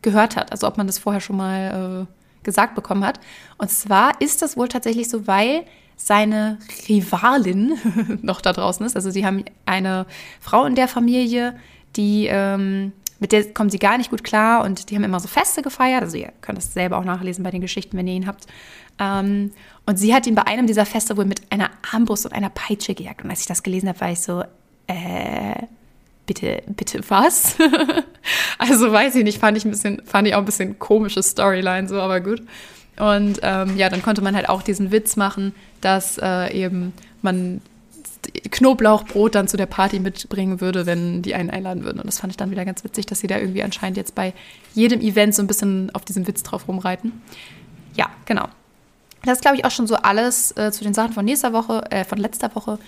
gehört 0.00 0.36
hat. 0.36 0.50
Also 0.50 0.66
ob 0.66 0.78
man 0.78 0.86
das 0.86 0.98
vorher 0.98 1.20
schon 1.20 1.36
mal 1.36 2.06
äh, 2.08 2.42
gesagt 2.42 2.74
bekommen 2.74 3.04
hat. 3.04 3.20
Und 3.58 3.70
zwar 3.70 4.18
ist 4.22 4.40
das 4.40 4.56
wohl 4.56 4.68
tatsächlich 4.68 5.10
so, 5.10 5.26
weil 5.26 5.64
seine 5.96 6.58
Rivalin 6.88 7.78
noch 8.22 8.40
da 8.40 8.52
draußen 8.52 8.84
ist. 8.84 8.96
Also 8.96 9.10
sie 9.10 9.24
haben 9.24 9.44
eine 9.64 10.06
Frau 10.40 10.64
in 10.64 10.74
der 10.74 10.88
Familie, 10.88 11.56
die 11.96 12.26
ähm, 12.30 12.92
mit 13.18 13.32
der 13.32 13.52
kommen 13.54 13.70
sie 13.70 13.78
gar 13.78 13.96
nicht 13.96 14.10
gut 14.10 14.24
klar 14.24 14.64
und 14.64 14.90
die 14.90 14.94
haben 14.94 15.04
immer 15.04 15.20
so 15.20 15.28
Feste 15.28 15.62
gefeiert. 15.62 16.02
Also 16.02 16.18
ihr 16.18 16.32
könnt 16.42 16.58
das 16.58 16.74
selber 16.74 16.98
auch 16.98 17.04
nachlesen 17.04 17.42
bei 17.42 17.50
den 17.50 17.62
Geschichten, 17.62 17.96
wenn 17.96 18.06
ihr 18.06 18.14
ihn 18.14 18.26
habt. 18.26 18.46
Ähm, 18.98 19.52
und 19.86 19.96
sie 19.98 20.14
hat 20.14 20.26
ihn 20.26 20.34
bei 20.34 20.46
einem 20.46 20.66
dieser 20.66 20.86
Feste 20.86 21.16
wohl 21.16 21.24
mit 21.24 21.40
einer 21.50 21.70
Armbrust 21.92 22.26
und 22.26 22.32
einer 22.32 22.50
Peitsche 22.50 22.94
gejagt. 22.94 23.24
Und 23.24 23.30
als 23.30 23.40
ich 23.40 23.46
das 23.46 23.62
gelesen 23.62 23.88
habe, 23.88 24.00
war 24.00 24.10
ich 24.10 24.20
so, 24.20 24.42
äh, 24.86 25.62
bitte, 26.26 26.62
bitte 26.66 27.00
was? 27.08 27.56
also 28.58 28.92
weiß 28.92 29.14
ich 29.14 29.24
nicht, 29.24 29.38
fand 29.38 29.56
ich 29.56 29.64
ein 29.64 29.70
bisschen, 29.70 30.02
fand 30.04 30.28
ich 30.28 30.34
auch 30.34 30.40
ein 30.40 30.44
bisschen 30.44 30.78
komische 30.78 31.22
Storyline 31.22 31.88
so, 31.88 32.00
aber 32.00 32.20
gut. 32.20 32.42
Und 32.98 33.40
ähm, 33.42 33.76
ja, 33.76 33.88
dann 33.88 34.02
konnte 34.02 34.22
man 34.22 34.34
halt 34.34 34.48
auch 34.48 34.62
diesen 34.62 34.90
Witz 34.90 35.16
machen, 35.16 35.54
dass 35.80 36.18
äh, 36.18 36.52
eben 36.52 36.92
man 37.22 37.60
Knoblauchbrot 38.50 39.34
dann 39.34 39.48
zu 39.48 39.56
der 39.56 39.66
Party 39.66 40.00
mitbringen 40.00 40.60
würde, 40.60 40.86
wenn 40.86 41.22
die 41.22 41.34
einen 41.34 41.50
einladen 41.50 41.84
würden. 41.84 42.00
Und 42.00 42.06
das 42.06 42.18
fand 42.18 42.32
ich 42.32 42.36
dann 42.36 42.50
wieder 42.50 42.64
ganz 42.64 42.84
witzig, 42.84 43.06
dass 43.06 43.20
sie 43.20 43.26
da 43.26 43.38
irgendwie 43.38 43.62
anscheinend 43.62 43.96
jetzt 43.96 44.14
bei 44.14 44.32
jedem 44.74 45.00
Event 45.00 45.34
so 45.34 45.42
ein 45.42 45.46
bisschen 45.46 45.94
auf 45.94 46.04
diesem 46.04 46.26
Witz 46.26 46.42
drauf 46.42 46.68
rumreiten. 46.68 47.12
Ja, 47.94 48.10
genau. 48.24 48.48
Das 49.24 49.38
ist, 49.38 49.42
glaube 49.42 49.56
ich, 49.56 49.64
auch 49.64 49.70
schon 49.70 49.86
so 49.86 49.96
alles 49.96 50.56
äh, 50.56 50.70
zu 50.72 50.84
den 50.84 50.94
Sachen 50.94 51.12
von 51.12 51.24
nächster 51.24 51.52
Woche, 51.52 51.90
äh, 51.90 52.04
von 52.04 52.18
letzter 52.18 52.54
Woche. 52.54 52.78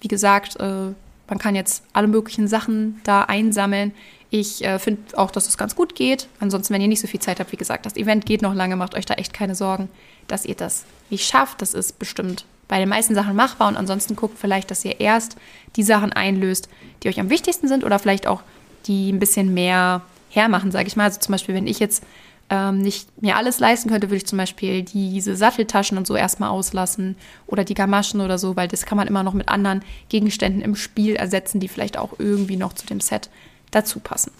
Wie 0.00 0.08
gesagt, 0.08 0.56
äh, 0.60 0.92
man 1.28 1.38
kann 1.38 1.54
jetzt 1.54 1.84
alle 1.92 2.06
möglichen 2.06 2.48
Sachen 2.48 3.00
da 3.04 3.22
einsammeln. 3.22 3.92
Ich 4.36 4.64
äh, 4.64 4.80
finde 4.80 5.16
auch, 5.16 5.30
dass 5.30 5.46
es 5.46 5.56
ganz 5.56 5.76
gut 5.76 5.94
geht. 5.94 6.26
Ansonsten, 6.40 6.74
wenn 6.74 6.80
ihr 6.80 6.88
nicht 6.88 7.00
so 7.00 7.06
viel 7.06 7.20
Zeit 7.20 7.38
habt, 7.38 7.52
wie 7.52 7.56
gesagt, 7.56 7.86
das 7.86 7.94
Event 7.94 8.26
geht 8.26 8.42
noch 8.42 8.52
lange, 8.52 8.74
macht 8.74 8.96
euch 8.96 9.06
da 9.06 9.14
echt 9.14 9.32
keine 9.32 9.54
Sorgen, 9.54 9.88
dass 10.26 10.44
ihr 10.44 10.56
das 10.56 10.86
nicht 11.08 11.24
schafft. 11.24 11.62
Das 11.62 11.72
ist 11.72 12.00
bestimmt 12.00 12.44
bei 12.66 12.80
den 12.80 12.88
meisten 12.88 13.14
Sachen 13.14 13.36
machbar 13.36 13.68
und 13.68 13.76
ansonsten 13.76 14.16
guckt 14.16 14.36
vielleicht, 14.36 14.72
dass 14.72 14.84
ihr 14.84 14.98
erst 14.98 15.36
die 15.76 15.84
Sachen 15.84 16.12
einlöst, 16.12 16.68
die 17.04 17.10
euch 17.10 17.20
am 17.20 17.30
wichtigsten 17.30 17.68
sind 17.68 17.84
oder 17.84 18.00
vielleicht 18.00 18.26
auch 18.26 18.42
die 18.86 19.12
ein 19.12 19.20
bisschen 19.20 19.54
mehr 19.54 20.02
hermachen, 20.30 20.72
sage 20.72 20.88
ich 20.88 20.96
mal. 20.96 21.04
Also 21.04 21.20
zum 21.20 21.30
Beispiel, 21.30 21.54
wenn 21.54 21.68
ich 21.68 21.78
jetzt 21.78 22.02
ähm, 22.50 22.78
nicht 22.78 23.22
mir 23.22 23.36
alles 23.36 23.60
leisten 23.60 23.88
könnte, 23.88 24.08
würde 24.08 24.16
ich 24.16 24.26
zum 24.26 24.38
Beispiel 24.38 24.82
diese 24.82 25.36
Satteltaschen 25.36 25.96
und 25.96 26.08
so 26.08 26.16
erstmal 26.16 26.50
auslassen 26.50 27.14
oder 27.46 27.62
die 27.62 27.74
Gamaschen 27.74 28.20
oder 28.20 28.38
so, 28.38 28.56
weil 28.56 28.66
das 28.66 28.84
kann 28.84 28.98
man 28.98 29.06
immer 29.06 29.22
noch 29.22 29.32
mit 29.32 29.48
anderen 29.48 29.84
Gegenständen 30.08 30.60
im 30.60 30.74
Spiel 30.74 31.14
ersetzen, 31.14 31.60
die 31.60 31.68
vielleicht 31.68 31.96
auch 31.96 32.18
irgendwie 32.18 32.56
noch 32.56 32.72
zu 32.72 32.84
dem 32.84 32.98
Set 32.98 33.30
dazu 33.74 34.00
passen. 34.00 34.32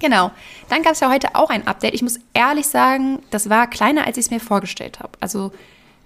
Genau. 0.00 0.30
Dann 0.68 0.82
gab 0.82 0.92
es 0.92 1.00
ja 1.00 1.10
heute 1.10 1.34
auch 1.34 1.50
ein 1.50 1.66
Update. 1.66 1.94
Ich 1.94 2.02
muss 2.02 2.18
ehrlich 2.32 2.66
sagen, 2.66 3.20
das 3.30 3.48
war 3.48 3.68
kleiner, 3.68 4.06
als 4.06 4.16
ich 4.16 4.26
es 4.26 4.30
mir 4.30 4.40
vorgestellt 4.40 5.00
habe. 5.00 5.12
Also 5.20 5.52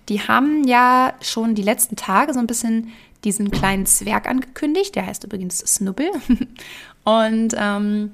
die 0.09 0.21
haben 0.21 0.65
ja 0.65 1.15
schon 1.21 1.55
die 1.55 1.63
letzten 1.63 1.97
Tage 1.97 2.33
so 2.33 2.39
ein 2.39 2.47
bisschen 2.47 2.93
diesen 3.25 3.51
kleinen 3.51 3.87
Zwerg 3.87 4.29
angekündigt. 4.29 4.95
Der 4.95 5.07
heißt 5.07 5.25
übrigens 5.25 5.59
Snubbel. 5.59 6.11
Und 7.05 7.55
ähm, 7.57 8.13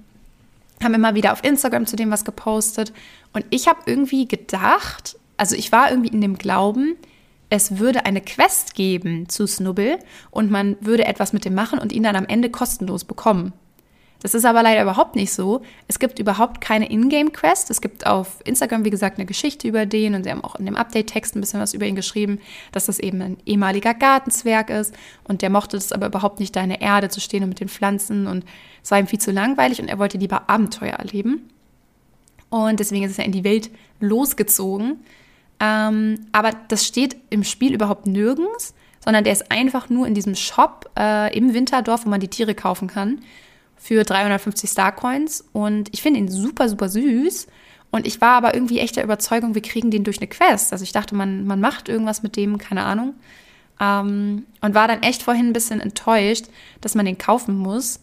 haben 0.82 0.94
immer 0.94 1.14
wieder 1.14 1.32
auf 1.32 1.42
Instagram 1.44 1.86
zu 1.86 1.96
dem 1.96 2.10
was 2.10 2.24
gepostet. 2.24 2.92
Und 3.32 3.44
ich 3.50 3.68
habe 3.68 3.80
irgendwie 3.86 4.28
gedacht, 4.28 5.16
also 5.36 5.56
ich 5.56 5.72
war 5.72 5.90
irgendwie 5.90 6.10
in 6.10 6.20
dem 6.20 6.38
Glauben, 6.38 6.96
es 7.50 7.78
würde 7.78 8.06
eine 8.06 8.20
Quest 8.20 8.74
geben 8.74 9.28
zu 9.28 9.46
Snubbel 9.46 9.98
und 10.30 10.50
man 10.50 10.76
würde 10.80 11.04
etwas 11.04 11.32
mit 11.32 11.44
dem 11.44 11.54
machen 11.54 11.78
und 11.78 11.92
ihn 11.92 12.02
dann 12.02 12.16
am 12.16 12.26
Ende 12.26 12.50
kostenlos 12.50 13.04
bekommen. 13.04 13.52
Das 14.24 14.32
ist 14.32 14.46
aber 14.46 14.62
leider 14.62 14.80
überhaupt 14.80 15.16
nicht 15.16 15.34
so. 15.34 15.60
Es 15.86 15.98
gibt 15.98 16.18
überhaupt 16.18 16.62
keine 16.62 16.90
Ingame-Quest. 16.90 17.68
Es 17.68 17.82
gibt 17.82 18.06
auf 18.06 18.38
Instagram, 18.46 18.86
wie 18.86 18.90
gesagt, 18.90 19.18
eine 19.18 19.26
Geschichte 19.26 19.68
über 19.68 19.84
den 19.84 20.14
und 20.14 20.24
sie 20.24 20.30
haben 20.30 20.42
auch 20.42 20.54
in 20.56 20.64
dem 20.64 20.76
Update-Text 20.76 21.36
ein 21.36 21.42
bisschen 21.42 21.60
was 21.60 21.74
über 21.74 21.84
ihn 21.84 21.94
geschrieben, 21.94 22.38
dass 22.72 22.86
das 22.86 22.98
eben 22.98 23.20
ein 23.20 23.36
ehemaliger 23.44 23.92
Gartenzwerg 23.92 24.70
ist 24.70 24.94
und 25.24 25.42
der 25.42 25.50
mochte 25.50 25.76
es 25.76 25.92
aber 25.92 26.06
überhaupt 26.06 26.40
nicht, 26.40 26.56
da 26.56 26.62
in 26.62 26.70
der 26.70 26.80
Erde 26.80 27.10
zu 27.10 27.20
stehen 27.20 27.42
und 27.42 27.50
mit 27.50 27.60
den 27.60 27.68
Pflanzen 27.68 28.26
und 28.26 28.46
es 28.82 28.90
war 28.90 28.98
ihm 28.98 29.08
viel 29.08 29.20
zu 29.20 29.30
langweilig 29.30 29.82
und 29.82 29.88
er 29.88 29.98
wollte 29.98 30.16
lieber 30.16 30.48
Abenteuer 30.48 30.94
erleben. 30.94 31.50
Und 32.48 32.80
deswegen 32.80 33.04
ist 33.04 33.18
er 33.18 33.26
in 33.26 33.32
die 33.32 33.44
Welt 33.44 33.68
losgezogen. 34.00 35.00
Ähm, 35.60 36.28
aber 36.32 36.52
das 36.68 36.86
steht 36.86 37.14
im 37.28 37.44
Spiel 37.44 37.74
überhaupt 37.74 38.06
nirgends, 38.06 38.72
sondern 39.04 39.22
der 39.22 39.34
ist 39.34 39.50
einfach 39.52 39.90
nur 39.90 40.06
in 40.06 40.14
diesem 40.14 40.34
Shop 40.34 40.90
äh, 40.98 41.36
im 41.36 41.52
Winterdorf, 41.52 42.06
wo 42.06 42.08
man 42.08 42.20
die 42.20 42.28
Tiere 42.28 42.54
kaufen 42.54 42.88
kann 42.88 43.20
für 43.76 44.04
350 44.04 44.70
Starcoins 44.70 45.44
und 45.52 45.88
ich 45.92 46.02
finde 46.02 46.20
ihn 46.20 46.28
super, 46.28 46.68
super 46.68 46.88
süß. 46.88 47.46
Und 47.90 48.08
ich 48.08 48.20
war 48.20 48.36
aber 48.36 48.54
irgendwie 48.54 48.80
echt 48.80 48.96
der 48.96 49.04
Überzeugung, 49.04 49.54
wir 49.54 49.62
kriegen 49.62 49.92
den 49.92 50.02
durch 50.02 50.18
eine 50.18 50.26
Quest. 50.26 50.72
Also 50.72 50.82
ich 50.82 50.90
dachte, 50.90 51.14
man, 51.14 51.46
man 51.46 51.60
macht 51.60 51.88
irgendwas 51.88 52.24
mit 52.24 52.34
dem, 52.34 52.58
keine 52.58 52.82
Ahnung. 52.82 53.14
Ähm, 53.80 54.46
und 54.60 54.74
war 54.74 54.88
dann 54.88 55.02
echt 55.04 55.22
vorhin 55.22 55.46
ein 55.46 55.52
bisschen 55.52 55.80
enttäuscht, 55.80 56.46
dass 56.80 56.96
man 56.96 57.06
den 57.06 57.18
kaufen 57.18 57.56
muss. 57.56 58.00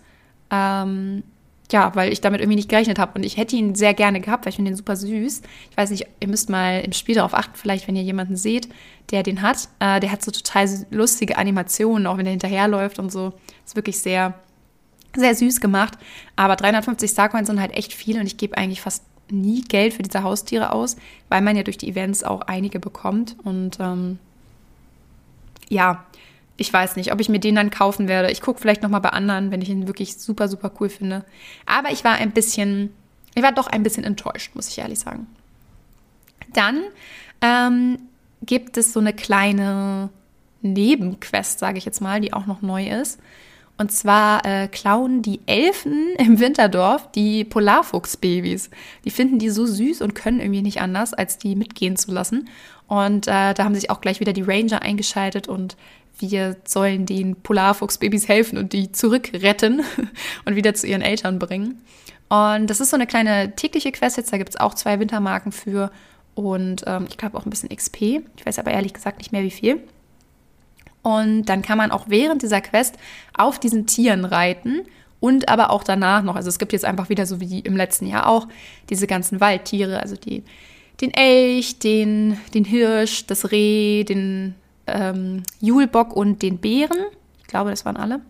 Ähm, 0.50 1.24
ja, 1.72 1.94
weil 1.96 2.12
ich 2.12 2.22
damit 2.22 2.42
irgendwie 2.42 2.56
nicht 2.56 2.70
gerechnet 2.70 3.00
habe. 3.00 3.14
Und 3.16 3.26
ich 3.26 3.38
hätte 3.38 3.56
ihn 3.56 3.76
sehr 3.76 3.94
gerne 3.94 4.22
gehabt, 4.22 4.46
weil 4.46 4.52
ich 4.52 4.56
finde 4.56 4.72
den 4.72 4.78
super 4.78 4.96
süß. 4.96 5.42
Ich 5.72 5.78
weiß 5.78 5.90
nicht, 5.90 6.08
ihr 6.20 6.28
müsst 6.28 6.50
mal 6.50 6.82
im 6.82 6.94
Spiel 6.94 7.16
darauf 7.16 7.34
achten, 7.34 7.56
vielleicht, 7.56 7.88
wenn 7.88 7.96
ihr 7.96 8.04
jemanden 8.04 8.36
seht, 8.36 8.70
der 9.12 9.24
den 9.24 9.42
hat. 9.42 9.70
Äh, 9.80 10.00
der 10.00 10.12
hat 10.12 10.24
so 10.24 10.32
total 10.32 10.68
lustige 10.90 11.38
Animationen, 11.38 12.08
auch 12.08 12.18
wenn 12.18 12.26
er 12.26 12.32
hinterherläuft 12.32 13.00
und 13.00 13.12
so. 13.12 13.34
Ist 13.66 13.76
wirklich 13.76 14.00
sehr, 14.00 14.36
sehr 15.16 15.36
süß 15.36 15.60
gemacht. 15.62 15.98
Aber 16.36 16.56
350 16.56 17.12
Starcoins 17.12 17.48
sind 17.48 17.60
halt 17.60 17.72
echt 17.72 17.94
viel 17.94 18.20
und 18.20 18.26
ich 18.26 18.38
gebe 18.38 18.58
eigentlich 18.58 18.82
fast 18.82 19.04
nie 19.30 19.62
Geld 19.62 19.94
für 19.94 20.04
diese 20.04 20.24
Haustiere 20.24 20.72
aus, 20.72 20.98
weil 21.30 21.42
man 21.42 21.56
ja 21.56 21.64
durch 21.64 21.78
die 21.78 21.90
Events 21.90 22.24
auch 22.24 22.42
einige 22.42 22.80
bekommt. 22.80 23.36
Und 23.44 23.80
ähm, 23.80 24.20
ja, 25.70 26.06
ich 26.58 26.72
weiß 26.72 26.96
nicht, 26.96 27.12
ob 27.12 27.20
ich 27.20 27.30
mir 27.30 27.40
den 27.40 27.56
dann 27.56 27.72
kaufen 27.72 28.08
werde. 28.08 28.32
Ich 28.32 28.42
gucke 28.42 28.60
vielleicht 28.60 28.84
nochmal 28.84 29.02
bei 29.02 29.10
anderen, 29.10 29.52
wenn 29.52 29.62
ich 29.62 29.70
ihn 29.70 29.88
wirklich 29.88 30.18
super, 30.18 30.48
super 30.48 30.72
cool 30.80 30.90
finde. 30.90 31.26
Aber 31.66 31.92
ich 31.92 32.04
war 32.04 32.14
ein 32.14 32.32
bisschen, 32.32 32.94
ich 33.36 33.44
war 33.44 33.52
doch 33.52 33.68
ein 33.68 33.84
bisschen 33.84 34.04
enttäuscht, 34.04 34.54
muss 34.54 34.68
ich 34.68 34.78
ehrlich 34.78 35.00
sagen. 35.00 35.28
Dann 36.54 36.84
ähm, 37.42 38.00
gibt 38.44 38.78
es 38.78 38.94
so 38.94 39.00
eine 39.00 39.14
kleine 39.14 40.10
Nebenquest, 40.62 41.60
sage 41.60 41.78
ich 41.78 41.86
jetzt 41.86 42.02
mal, 42.02 42.22
die 42.22 42.34
auch 42.34 42.46
noch 42.46 42.62
neu 42.62 42.88
ist. 42.88 43.20
Und 43.82 43.92
zwar 43.92 44.46
äh, 44.46 44.68
klauen 44.68 45.24
die 45.24 45.40
Elfen 45.48 46.14
im 46.20 46.40
Winterdorf 46.40 47.12
die 47.14 47.44
Polarfuchsbabys. 47.44 48.70
Die 49.06 49.10
finden 49.10 49.40
die 49.40 49.50
so 49.50 49.66
süß 49.66 50.02
und 50.04 50.14
können 50.14 50.40
irgendwie 50.40 50.62
nicht 50.62 50.82
anders, 50.82 51.16
als 51.16 51.40
die 51.40 51.56
mitgehen 51.56 51.96
zu 51.96 52.12
lassen. 52.12 52.48
Und 52.86 53.26
äh, 53.28 53.56
da 53.56 53.64
haben 53.64 53.74
sich 53.74 53.90
auch 53.90 54.00
gleich 54.00 54.20
wieder 54.20 54.34
die 54.34 54.44
Ranger 54.44 54.84
eingeschaltet 54.84 55.48
und 55.48 55.78
wir 56.20 56.58
sollen 56.64 57.08
den 57.08 57.36
Polarfuchsbabys 57.38 58.28
helfen 58.28 58.60
und 58.60 58.72
die 58.74 58.92
zurückretten 58.92 59.82
und 60.46 60.56
wieder 60.56 60.76
zu 60.76 60.86
ihren 60.86 61.02
Eltern 61.02 61.40
bringen. 61.40 61.82
Und 62.30 62.70
das 62.70 62.82
ist 62.82 62.92
so 62.92 62.98
eine 62.98 63.08
kleine 63.08 63.56
tägliche 63.56 63.92
Quest 63.92 64.16
jetzt. 64.18 64.32
Da 64.32 64.38
gibt 64.38 64.52
es 64.52 64.60
auch 64.60 64.76
zwei 64.76 65.00
Wintermarken 65.00 65.52
für 65.52 65.90
und 66.36 66.84
ähm, 66.86 67.08
ich 67.10 67.18
glaube 67.18 67.36
auch 67.36 67.48
ein 67.48 67.50
bisschen 67.50 67.76
XP. 67.76 68.22
Ich 68.38 68.46
weiß 68.46 68.60
aber 68.60 68.70
ehrlich 68.70 68.94
gesagt 68.94 69.18
nicht 69.18 69.32
mehr 69.32 69.42
wie 69.42 69.50
viel. 69.50 69.82
Und 71.04 71.46
dann 71.46 71.62
kann 71.62 71.78
man 71.78 71.92
auch 71.92 72.06
während 72.08 72.44
dieser 72.44 72.62
Quest 72.62 72.96
auf 73.34 73.60
diesen 73.60 73.88
Tieren 73.88 74.26
reiten 74.26 74.82
und 75.20 75.50
aber 75.50 75.72
auch 75.72 75.84
danach 75.84 76.24
noch. 76.24 76.36
Also 76.36 76.50
es 76.50 76.60
gibt 76.60 76.74
jetzt 76.74 76.86
einfach 76.86 77.10
wieder 77.10 77.26
so 77.26 77.40
wie 77.40 77.60
im 77.60 77.76
letzten 77.76 78.08
Jahr 78.08 78.28
auch 78.28 78.48
diese 78.90 79.08
ganzen 79.08 79.40
Waldtiere, 79.40 80.02
also 80.02 80.16
die, 80.16 80.44
den 81.00 81.14
Elch, 81.14 81.80
den, 81.80 82.38
den 82.54 82.66
Hirsch, 82.66 83.26
das 83.28 83.52
Reh, 83.52 84.04
den 84.04 84.56
ähm, 84.88 85.44
Julbock 85.60 86.16
und 86.16 86.42
den 86.42 86.58
Bären. 86.58 86.98
Ich 87.42 87.48
glaube, 87.48 87.70
das 87.70 87.86
waren 87.86 87.98
alle. 87.98 88.22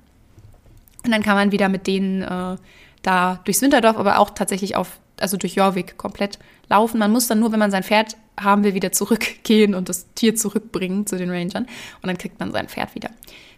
Und 1.04 1.12
dann 1.12 1.24
kann 1.24 1.36
man 1.36 1.52
wieder 1.52 1.70
mit 1.70 1.88
denen 1.88 2.22
äh, 2.22 2.58
da 3.02 3.40
durchs 3.44 3.62
Winterdorf, 3.62 3.98
aber 3.98 4.20
auch 4.20 4.30
tatsächlich 4.30 4.76
auf, 4.76 5.00
also 5.22 5.38
durch 5.38 5.56
Jorvik 5.56 5.98
komplett 5.98 6.40
laufen. 6.70 7.00
Man 7.00 7.12
muss 7.12 7.28
dann 7.28 7.40
nur, 7.40 7.52
wenn 7.52 7.60
man 7.60 7.72
sein 7.72 7.84
Pferd 7.84 8.18
haben 8.40 8.64
will, 8.64 8.74
wieder 8.74 8.92
zurückgehen 8.92 9.76
und 9.76 9.90
das 9.90 10.08
Tier 10.16 10.36
zurückbringen 10.36 11.06
zu 11.08 11.18
den 11.18 11.30
Rangern. 11.30 11.66
Und 12.02 12.08
dann 12.08 12.18
kriegt 12.18 12.40
man 12.40 12.52
sein 12.52 12.68
Pferd 12.68 12.96
wieder. 12.96 13.10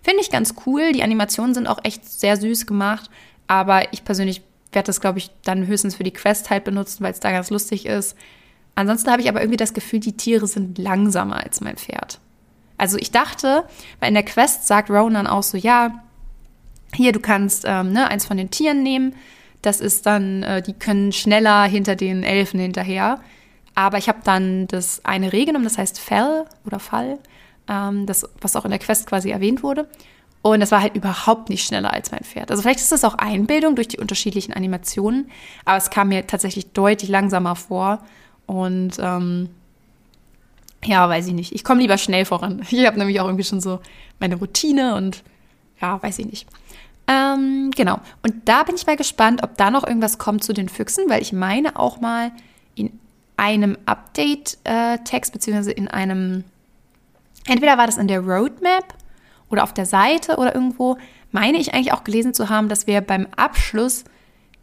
Finde 0.02 0.22
ich 0.22 0.32
ganz 0.32 0.56
cool. 0.66 0.92
Die 0.92 1.04
Animationen 1.04 1.54
sind 1.54 1.68
auch 1.68 1.80
echt 1.84 2.06
sehr 2.08 2.38
süß 2.38 2.66
gemacht. 2.66 3.10
Aber 3.48 3.94
ich 3.94 4.04
persönlich 4.04 4.42
werde 4.72 4.88
das, 4.88 5.02
glaube 5.02 5.20
ich, 5.20 5.30
dann 5.44 5.68
höchstens 5.68 5.96
für 5.96 6.04
die 6.04 6.12
Quest 6.12 6.50
halt 6.50 6.64
benutzen, 6.64 7.04
weil 7.04 7.12
es 7.12 7.20
da 7.20 7.32
ganz 7.32 7.50
lustig 7.50 7.86
ist. 7.86 8.18
Ansonsten 8.76 9.12
habe 9.12 9.22
ich 9.22 9.30
aber 9.30 9.42
irgendwie 9.42 9.58
das 9.58 9.74
Gefühl, 9.74 10.00
die 10.00 10.18
Tiere 10.18 10.48
sind 10.48 10.78
langsamer 10.78 11.44
als 11.44 11.62
mein 11.62 11.78
Pferd. 11.78 12.20
Also 12.78 12.98
ich 12.98 13.12
dachte, 13.12 13.66
weil 14.00 14.10
in 14.10 14.16
der 14.16 14.26
Quest 14.26 14.68
sagt 14.68 14.90
Ronan 14.90 15.28
auch 15.28 15.44
so, 15.44 15.58
ja, 15.58 16.04
hier, 16.96 17.12
du 17.12 17.20
kannst 17.20 17.64
ähm, 17.68 17.92
ne, 17.92 18.08
eins 18.08 18.26
von 18.26 18.38
den 18.38 18.52
Tieren 18.52 18.84
nehmen. 18.84 19.16
Das 19.64 19.82
ist 19.82 20.06
dann, 20.06 20.44
äh, 20.44 20.62
die 20.62 20.74
können 20.74 21.12
schneller 21.12 21.64
hinter 21.64 21.96
den 21.96 22.24
Elfen 22.24 22.60
hinterher. 22.60 23.20
Aber 23.74 23.98
ich 23.98 24.08
habe 24.08 24.20
dann 24.24 24.68
das 24.68 25.04
eine 25.04 25.34
Reh 25.34 25.46
genommen, 25.46 25.64
das 25.64 25.80
heißt 25.80 26.00
Fell 26.00 26.46
oder 26.66 26.80
Fall, 26.80 27.18
ähm, 27.68 28.06
das, 28.06 28.30
was 28.40 28.56
auch 28.56 28.66
in 28.66 28.72
der 28.72 28.80
Quest 28.80 29.08
quasi 29.08 29.32
erwähnt 29.32 29.64
wurde. 29.64 29.88
Und 30.44 30.60
das 30.60 30.72
war 30.72 30.82
halt 30.82 30.96
überhaupt 30.96 31.50
nicht 31.50 31.66
schneller 31.66 31.94
als 31.94 32.12
mein 32.12 32.24
Pferd. 32.24 32.52
Also 32.52 32.62
vielleicht 32.62 32.82
ist 32.82 32.92
das 32.92 33.06
auch 33.06 33.16
Einbildung 33.16 33.76
durch 33.76 33.88
die 33.88 33.98
unterschiedlichen 33.98 34.54
Animationen, 34.54 35.32
aber 35.64 35.78
es 35.78 35.90
kam 35.90 36.10
mir 36.10 36.28
tatsächlich 36.28 36.68
deutlich 36.74 37.10
langsamer 37.10 37.56
vor. 37.56 38.00
Und 38.46 38.98
ähm, 39.00 39.50
ja, 40.84 41.08
weiß 41.08 41.28
ich 41.28 41.34
nicht. 41.34 41.54
Ich 41.54 41.64
komme 41.64 41.82
lieber 41.82 41.98
schnell 41.98 42.26
voran. 42.26 42.62
Ich 42.70 42.86
habe 42.86 43.00
nämlich 43.00 43.22
auch 43.22 43.26
irgendwie 43.26 43.46
schon 43.46 43.62
so 43.62 43.80
meine 44.20 44.36
Routine 44.36 44.96
und 44.96 45.24
ja, 45.82 46.04
weiß 46.04 46.20
ich 46.20 46.26
nicht. 46.26 46.48
Ähm, 47.08 47.72
genau. 47.76 48.00
Und 48.22 48.34
da 48.46 48.64
bin 48.64 48.76
ich 48.76 48.88
mal 48.88 48.96
gespannt, 48.96 49.44
ob 49.44 49.58
da 49.58 49.70
noch 49.70 49.86
irgendwas 49.86 50.18
kommt 50.18 50.44
zu 50.44 50.54
den 50.54 50.70
Füchsen, 50.70 51.10
weil 51.10 51.22
ich 51.22 51.34
meine 51.34 51.78
auch 51.78 52.00
mal 52.00 52.32
in 52.76 52.98
einem 53.36 53.78
Update-Text, 53.86 55.34
beziehungsweise 55.34 55.72
in 55.72 55.88
einem, 55.88 56.44
entweder 57.46 57.78
war 57.78 57.88
das 57.88 57.98
in 57.98 58.08
der 58.08 58.22
Roadmap 58.22 58.94
oder 59.50 59.64
auf 59.64 59.74
der 59.74 59.86
Seite 59.86 60.38
oder 60.38 60.56
irgendwo, 60.56 60.98
meine 61.32 61.58
ich 61.58 61.74
eigentlich 61.74 61.94
auch 61.94 62.04
gelesen 62.04 62.34
zu 62.34 62.50
haben, 62.50 62.70
dass 62.70 62.88
wir 62.88 63.02
beim 63.02 63.28
Abschluss 63.36 64.06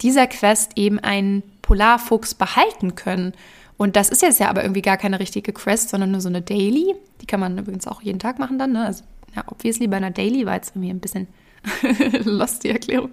dieser 0.00 0.26
Quest 0.26 0.73
eben 0.76 0.99
einen 0.99 1.42
Polarfuchs 1.62 2.35
behalten 2.35 2.94
können. 2.94 3.35
Und 3.76 3.97
das 3.97 4.09
ist 4.09 4.23
jetzt 4.23 4.40
ja 4.40 4.49
aber 4.49 4.62
irgendwie 4.62 4.82
gar 4.82 4.97
keine 4.97 5.20
richtige 5.20 5.52
Quest, 5.52 5.90
sondern 5.90 6.11
nur 6.11 6.20
so 6.20 6.28
eine 6.28 6.42
Daily. 6.42 6.94
Die 7.20 7.26
kann 7.26 7.40
man 7.40 7.59
übrigens 7.59 7.87
auch 7.87 8.02
jeden 8.02 8.18
Tag 8.18 8.38
machen 8.38 8.59
dann, 8.59 8.73
ne? 8.73 8.85
Also 8.87 9.04
ja, 9.37 9.42
obviously 9.47 9.87
bei 9.87 9.97
einer 9.97 10.11
Daily 10.11 10.47
war 10.47 10.54
jetzt 10.54 10.70
irgendwie 10.75 10.90
ein 10.90 11.00
bisschen 11.00 11.28
lost, 12.25 12.64
die 12.64 12.71
Erklärung. 12.71 13.11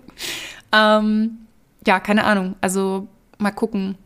Ähm, 0.72 1.40
ja, 1.86 2.00
keine 2.00 2.24
Ahnung. 2.24 2.56
Also 2.62 3.08
mal 3.38 3.52
gucken, 3.52 3.98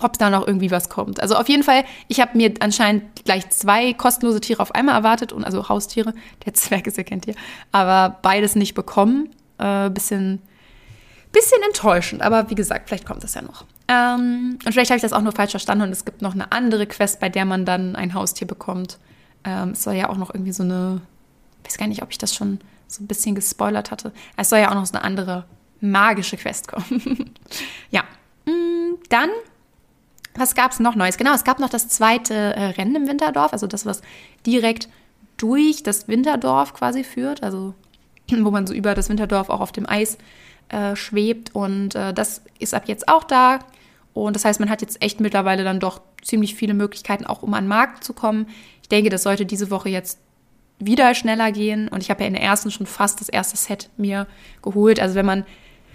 ob 0.00 0.18
da 0.18 0.30
noch 0.30 0.46
irgendwie 0.46 0.70
was 0.70 0.88
kommt. 0.88 1.20
Also 1.20 1.36
auf 1.36 1.48
jeden 1.48 1.62
Fall, 1.62 1.84
ich 2.08 2.20
habe 2.20 2.36
mir 2.36 2.54
anscheinend 2.60 3.24
gleich 3.24 3.48
zwei 3.50 3.92
kostenlose 3.92 4.40
Tiere 4.40 4.62
auf 4.62 4.74
einmal 4.74 4.94
erwartet, 4.94 5.32
und 5.32 5.44
also 5.44 5.68
Haustiere. 5.68 6.14
Der 6.46 6.54
Zwerg 6.54 6.86
ist 6.86 6.96
ja 6.96 7.04
kein 7.04 7.20
Tier. 7.20 7.34
Aber 7.72 8.18
beides 8.22 8.54
nicht 8.54 8.74
bekommen. 8.74 9.30
Äh, 9.58 9.90
bisschen, 9.90 10.40
bisschen 11.32 11.62
enttäuschend. 11.66 12.22
Aber 12.22 12.50
wie 12.50 12.54
gesagt, 12.54 12.88
vielleicht 12.88 13.06
kommt 13.06 13.22
das 13.22 13.34
ja 13.34 13.42
noch. 13.42 13.64
Ähm, 13.88 14.58
und 14.64 14.72
vielleicht 14.72 14.90
habe 14.90 14.96
ich 14.96 15.02
das 15.02 15.12
auch 15.12 15.20
nur 15.20 15.32
falsch 15.32 15.50
verstanden 15.50 15.84
und 15.84 15.90
es 15.90 16.04
gibt 16.04 16.22
noch 16.22 16.34
eine 16.34 16.52
andere 16.52 16.86
Quest, 16.86 17.20
bei 17.20 17.28
der 17.28 17.44
man 17.44 17.64
dann 17.64 17.96
ein 17.96 18.14
Haustier 18.14 18.46
bekommt. 18.46 18.98
Ähm, 19.44 19.70
es 19.70 19.82
soll 19.82 19.94
ja 19.94 20.08
auch 20.08 20.16
noch 20.16 20.32
irgendwie 20.32 20.52
so 20.52 20.62
eine, 20.62 21.00
ich 21.62 21.70
weiß 21.70 21.78
gar 21.78 21.88
nicht, 21.88 22.02
ob 22.02 22.10
ich 22.10 22.18
das 22.18 22.34
schon 22.34 22.60
so 22.92 23.02
ein 23.02 23.06
bisschen 23.06 23.34
gespoilert 23.34 23.90
hatte. 23.90 24.12
Es 24.36 24.50
soll 24.50 24.60
ja 24.60 24.70
auch 24.70 24.74
noch 24.74 24.86
so 24.86 24.94
eine 24.94 25.04
andere 25.04 25.44
magische 25.80 26.36
Quest 26.36 26.68
kommen. 26.68 27.34
ja. 27.90 28.02
Mm, 28.46 28.94
dann, 29.08 29.30
was 30.34 30.54
gab 30.54 30.72
es 30.72 30.80
noch 30.80 30.94
Neues? 30.94 31.16
Genau, 31.16 31.34
es 31.34 31.44
gab 31.44 31.58
noch 31.58 31.70
das 31.70 31.88
zweite 31.88 32.34
äh, 32.34 32.64
Rennen 32.66 32.96
im 32.96 33.08
Winterdorf, 33.08 33.52
also 33.52 33.66
das, 33.66 33.86
was 33.86 34.02
direkt 34.46 34.88
durch 35.36 35.82
das 35.82 36.08
Winterdorf 36.08 36.74
quasi 36.74 37.04
führt, 37.04 37.42
also 37.42 37.74
wo 38.30 38.50
man 38.50 38.66
so 38.66 38.74
über 38.74 38.94
das 38.94 39.08
Winterdorf 39.08 39.50
auch 39.50 39.60
auf 39.60 39.72
dem 39.72 39.88
Eis 39.88 40.18
äh, 40.68 40.96
schwebt. 40.96 41.54
Und 41.54 41.94
äh, 41.94 42.14
das 42.14 42.42
ist 42.58 42.74
ab 42.74 42.84
jetzt 42.86 43.08
auch 43.08 43.24
da. 43.24 43.58
Und 44.14 44.36
das 44.36 44.44
heißt, 44.44 44.60
man 44.60 44.70
hat 44.70 44.82
jetzt 44.82 45.02
echt 45.02 45.20
mittlerweile 45.20 45.64
dann 45.64 45.80
doch 45.80 46.00
ziemlich 46.22 46.54
viele 46.54 46.74
Möglichkeiten, 46.74 47.26
auch 47.26 47.42
um 47.42 47.54
an 47.54 47.64
den 47.64 47.68
Markt 47.68 48.04
zu 48.04 48.12
kommen. 48.12 48.46
Ich 48.82 48.88
denke, 48.88 49.10
das 49.10 49.22
sollte 49.22 49.46
diese 49.46 49.70
Woche 49.70 49.88
jetzt 49.88 50.18
wieder 50.86 51.14
schneller 51.14 51.52
gehen. 51.52 51.88
Und 51.88 52.02
ich 52.02 52.10
habe 52.10 52.22
ja 52.22 52.26
in 52.26 52.34
der 52.34 52.42
ersten 52.42 52.70
schon 52.70 52.86
fast 52.86 53.20
das 53.20 53.28
erste 53.28 53.56
Set 53.56 53.90
mir 53.96 54.26
geholt. 54.62 55.00
Also 55.00 55.14
wenn 55.14 55.26
man, 55.26 55.44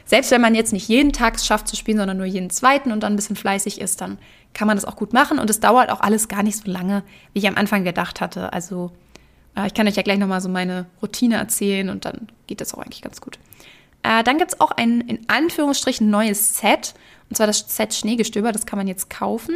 selbst 0.06 0.32
wenn 0.32 0.42
man 0.42 0.56
jetzt 0.56 0.74
nicht 0.74 0.88
jeden 0.88 1.14
Tag 1.14 1.36
es 1.36 1.46
schafft 1.46 1.68
zu 1.68 1.76
spielen, 1.76 1.98
sondern 1.98 2.18
nur 2.18 2.26
jeden 2.26 2.50
zweiten 2.50 2.92
und 2.92 3.02
dann 3.04 3.14
ein 3.14 3.16
bisschen 3.16 3.36
fleißig 3.36 3.82
ist, 3.82 4.02
dann 4.02 4.18
kann 4.54 4.68
man 4.68 4.78
das 4.78 4.86
auch 4.86 4.96
gut 4.96 5.14
machen. 5.14 5.40
Und 5.40 5.50
es 5.50 5.60
dauert 5.60 5.90
auch 5.90 6.02
alles 6.02 6.28
gar 6.28 6.44
nicht 6.44 6.58
so 6.58 6.70
lange, 6.70 7.04
wie 7.34 7.40
ich 7.40 7.48
am 7.48 7.56
Anfang 7.56 7.84
gedacht 7.84 8.22
hatte. 8.22 8.54
Also 8.54 8.92
äh, 9.56 9.68
ich 9.68 9.74
kann 9.74 9.88
euch 9.88 9.96
ja 9.96 10.04
gleich 10.04 10.20
nochmal 10.20 10.42
so 10.42 10.50
meine 10.50 10.86
Routine 11.02 11.36
erzählen 11.36 11.90
und 11.90 12.06
dann 12.06 12.28
geht 12.48 12.62
das 12.62 12.74
auch 12.74 12.80
eigentlich 12.80 13.02
ganz 13.02 13.22
gut. 13.22 13.40
Äh, 14.04 14.24
dann 14.24 14.38
gibt 14.38 14.54
es 14.54 14.60
auch 14.60 14.72
ein 14.72 15.02
in 15.02 15.28
Anführungsstrichen 15.28 16.10
neues 16.10 16.58
Set. 16.58 16.94
Und 17.30 17.36
zwar 17.36 17.48
das 17.48 17.66
Set 17.68 17.94
Schneegestöber, 17.94 18.52
das 18.52 18.66
kann 18.66 18.78
man 18.78 18.88
jetzt 18.88 19.10
kaufen. 19.10 19.56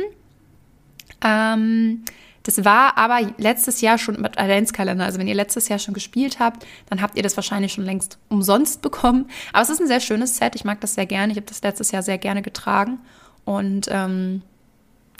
Ähm, 1.24 2.04
das 2.44 2.66
war 2.66 2.98
aber 2.98 3.20
letztes 3.38 3.82
Jahr 3.82 3.98
schon 3.98 4.20
mit 4.20 4.38
Adventskalender. 4.38 5.06
Also 5.06 5.20
wenn 5.20 5.28
ihr 5.28 5.36
letztes 5.36 5.68
Jahr 5.68 5.80
schon 5.80 5.94
gespielt 5.94 6.40
habt, 6.40 6.66
dann 6.90 7.02
habt 7.02 7.16
ihr 7.16 7.24
das 7.24 7.36
wahrscheinlich 7.36 7.74
schon 7.74 7.86
längst 7.86 8.18
umsonst 8.30 8.82
bekommen. 8.82 9.30
Aber 9.54 9.62
es 9.62 9.70
ist 9.70 9.80
ein 9.80 9.88
sehr 9.88 10.00
schönes 10.00 10.38
Set. 10.38 10.56
Ich 10.56 10.66
mag 10.66 10.82
das 10.82 10.96
sehr 10.96 11.06
gerne. 11.06 11.32
Ich 11.32 11.38
habe 11.38 11.48
das 11.48 11.62
letztes 11.62 11.92
Jahr 11.92 12.02
sehr 12.02 12.18
gerne 12.18 12.42
getragen. 12.42 13.00
Und 13.46 13.88
ähm, 13.92 14.42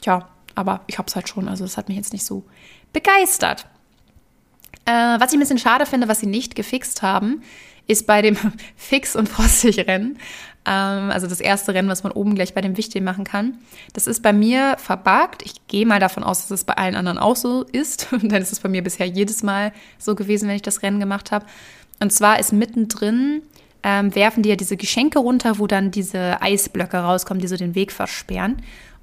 ja, 0.04 0.30
aber 0.56 0.82
ich 0.88 0.98
habe 0.98 1.08
es 1.08 1.16
halt 1.16 1.30
schon. 1.30 1.48
Also 1.48 1.64
das 1.64 1.78
hat 1.78 1.90
mich 1.90 1.98
jetzt 1.98 2.14
nicht 2.14 2.26
so 2.26 2.44
begeistert. 2.92 3.68
Äh, 4.86 4.92
was 4.92 5.32
ich 5.32 5.38
ein 5.38 5.42
bisschen 5.42 5.60
schade 5.60 5.86
finde, 5.86 6.08
was 6.08 6.20
sie 6.20 6.28
nicht 6.28 6.56
gefixt 6.56 7.02
haben, 7.02 7.44
ist 7.88 8.08
bei 8.08 8.22
dem 8.22 8.38
Fix- 8.76 9.16
und 9.16 9.30
Frostig-Rennen, 9.30 10.18
ähm, 10.66 11.12
also 11.12 11.28
das 11.28 11.40
erste 11.42 11.74
Rennen, 11.74 11.90
was 11.90 12.04
man 12.04 12.12
oben 12.12 12.36
gleich 12.36 12.54
bei 12.54 12.62
dem 12.62 12.78
Wichtel 12.78 13.02
machen 13.02 13.24
kann. 13.24 13.56
Das 13.94 14.08
ist 14.08 14.22
bei 14.22 14.34
mir 14.34 14.76
verbuggt. 14.78 15.44
Ich 15.44 15.68
gehe 15.68 15.86
mal 15.86 16.00
davon 16.00 16.24
aus, 16.24 16.42
dass 16.42 16.52
es 16.52 16.64
bei 16.64 16.74
allen 16.74 16.96
anderen 16.96 17.18
auch 17.18 17.36
so 17.36 17.64
ist. 17.72 18.12
Ist 18.14 18.52
es 18.52 18.60
bei 18.60 18.70
mir 18.70 18.84
bisher 18.84 19.08
jedes 19.08 19.44
Mal 19.44 19.74
so 19.98 20.16
gewesen, 20.16 20.48
wenn 20.48 20.56
ich 20.56 20.62
das 20.62 20.84
Rennen 20.84 21.00
gemacht 21.00 21.32
habe. 21.32 21.46
Und 22.00 22.12
zwar 22.12 22.40
ist 22.40 22.52
mittendrin, 22.52 23.42
ähm, 23.84 24.14
werfen 24.16 24.44
die 24.44 24.50
ja 24.50 24.56
diese 24.56 24.78
Geschenke 24.78 25.20
runter, 25.20 25.60
wo 25.60 25.68
dann 25.68 25.92
diese 25.92 26.42
Eisblöcke 26.42 26.98
rauskommen, 26.98 27.42
die 27.42 27.48
so 27.48 27.58
den 27.58 27.76
Weg 27.76 27.92
versperren. 27.92 28.58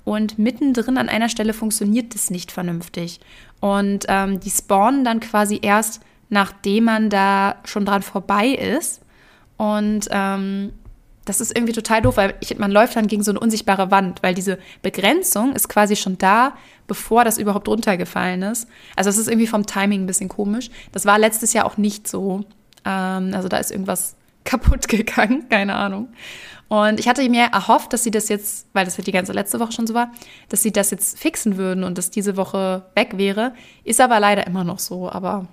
Und 0.05 0.39
mittendrin 0.39 0.97
an 0.97 1.09
einer 1.09 1.29
Stelle 1.29 1.53
funktioniert 1.53 2.15
das 2.15 2.31
nicht 2.31 2.51
vernünftig. 2.51 3.21
Und 3.61 4.07
ähm, 4.09 4.41
die 4.41 4.51
spawnen 4.51 5.05
dann 5.05 5.21
quasi 5.21 5.59
erst 5.61 6.01
nachdem 6.29 6.85
man 6.85 7.11
da 7.11 7.57
schon 7.65 7.85
dran 7.85 8.03
vorbei 8.03 8.49
ist. 8.49 9.01
Und 9.57 10.09
ähm, 10.11 10.73
das 11.29 11.41
ist 11.41 11.55
irgendwie 11.55 11.75
total 11.75 12.01
doof, 12.03 12.17
weil 12.17 12.35
ich, 12.41 12.59
man 12.59 12.71
läuft 12.71 12.97
dann 12.97 13.07
gegen 13.07 13.23
so 13.23 13.31
eine 13.31 13.41
unsichtbare 13.41 13.91
Wand, 13.91 14.23
weil 14.23 14.35
diese 14.35 14.59
Begrenzung 14.83 15.53
ist 15.53 15.69
quasi 15.69 15.95
schon 15.95 16.17
da, 16.17 16.55
bevor 16.87 17.25
das 17.25 17.39
überhaupt 17.39 17.69
runtergefallen 17.69 18.43
ist. 18.43 18.67
Also 18.97 19.11
es 19.11 19.19
ist 19.19 19.29
irgendwie 19.29 19.47
vom 19.47 19.67
Timing 19.67 20.05
ein 20.05 20.07
bisschen 20.07 20.29
komisch. 20.29 20.71
Das 20.93 21.05
war 21.05 21.19
letztes 21.19 21.53
Jahr 21.53 21.67
auch 21.67 21.77
nicht 21.77 22.09
so. 22.09 22.45
Ähm, 22.85 23.33
also 23.35 23.49
da 23.49 23.59
ist 23.59 23.71
irgendwas 23.71 24.17
kaputt 24.45 24.89
gegangen, 24.89 25.49
keine 25.51 25.75
Ahnung. 25.75 26.09
Und 26.69 27.01
ich 27.01 27.09
hatte 27.09 27.27
mir 27.29 27.45
erhofft, 27.45 27.93
dass 27.93 28.05
sie 28.05 28.11
das 28.11 28.29
jetzt, 28.29 28.67
weil 28.75 28.85
das 28.85 28.97
ja 28.97 29.05
die 29.05 29.13
ganze 29.13 29.33
letzte 29.33 29.59
Woche 29.59 29.73
schon 29.73 29.87
so 29.87 29.95
war, 29.95 30.13
dass 30.51 30.63
sie 30.63 30.71
das 30.71 30.91
jetzt 30.91 31.19
fixen 31.19 31.57
würden 31.57 31.83
und 31.83 31.97
dass 31.99 32.11
diese 32.11 32.37
Woche 32.37 32.85
weg 32.95 33.17
wäre. 33.17 33.55
Ist 33.85 34.01
aber 34.01 34.21
leider 34.21 34.47
immer 34.47 34.65
noch 34.65 34.79
so. 34.79 35.11
Aber 35.11 35.47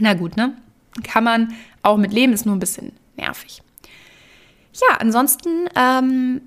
na 0.00 0.14
gut, 0.14 0.36
ne? 0.36 0.56
Kann 1.02 1.24
man 1.24 1.54
auch 1.82 1.96
mit 1.96 2.12
leben, 2.12 2.32
ist 2.32 2.46
nur 2.46 2.56
ein 2.56 2.60
bisschen 2.60 2.92
nervig. 3.16 3.62
Ja, 4.72 4.96
ansonsten 4.98 5.68
ähm, 5.74 6.42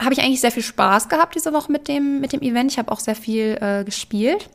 habe 0.00 0.12
ich 0.14 0.20
eigentlich 0.20 0.40
sehr 0.40 0.52
viel 0.52 0.62
Spaß 0.62 1.08
gehabt 1.08 1.34
diese 1.34 1.52
Woche 1.52 1.70
mit 1.70 1.88
dem, 1.88 2.20
mit 2.20 2.32
dem 2.32 2.40
Event. 2.42 2.72
Ich 2.72 2.78
habe 2.78 2.90
auch 2.92 3.00
sehr 3.00 3.14
viel 3.14 3.58
äh, 3.60 3.84
gespielt. 3.84 4.50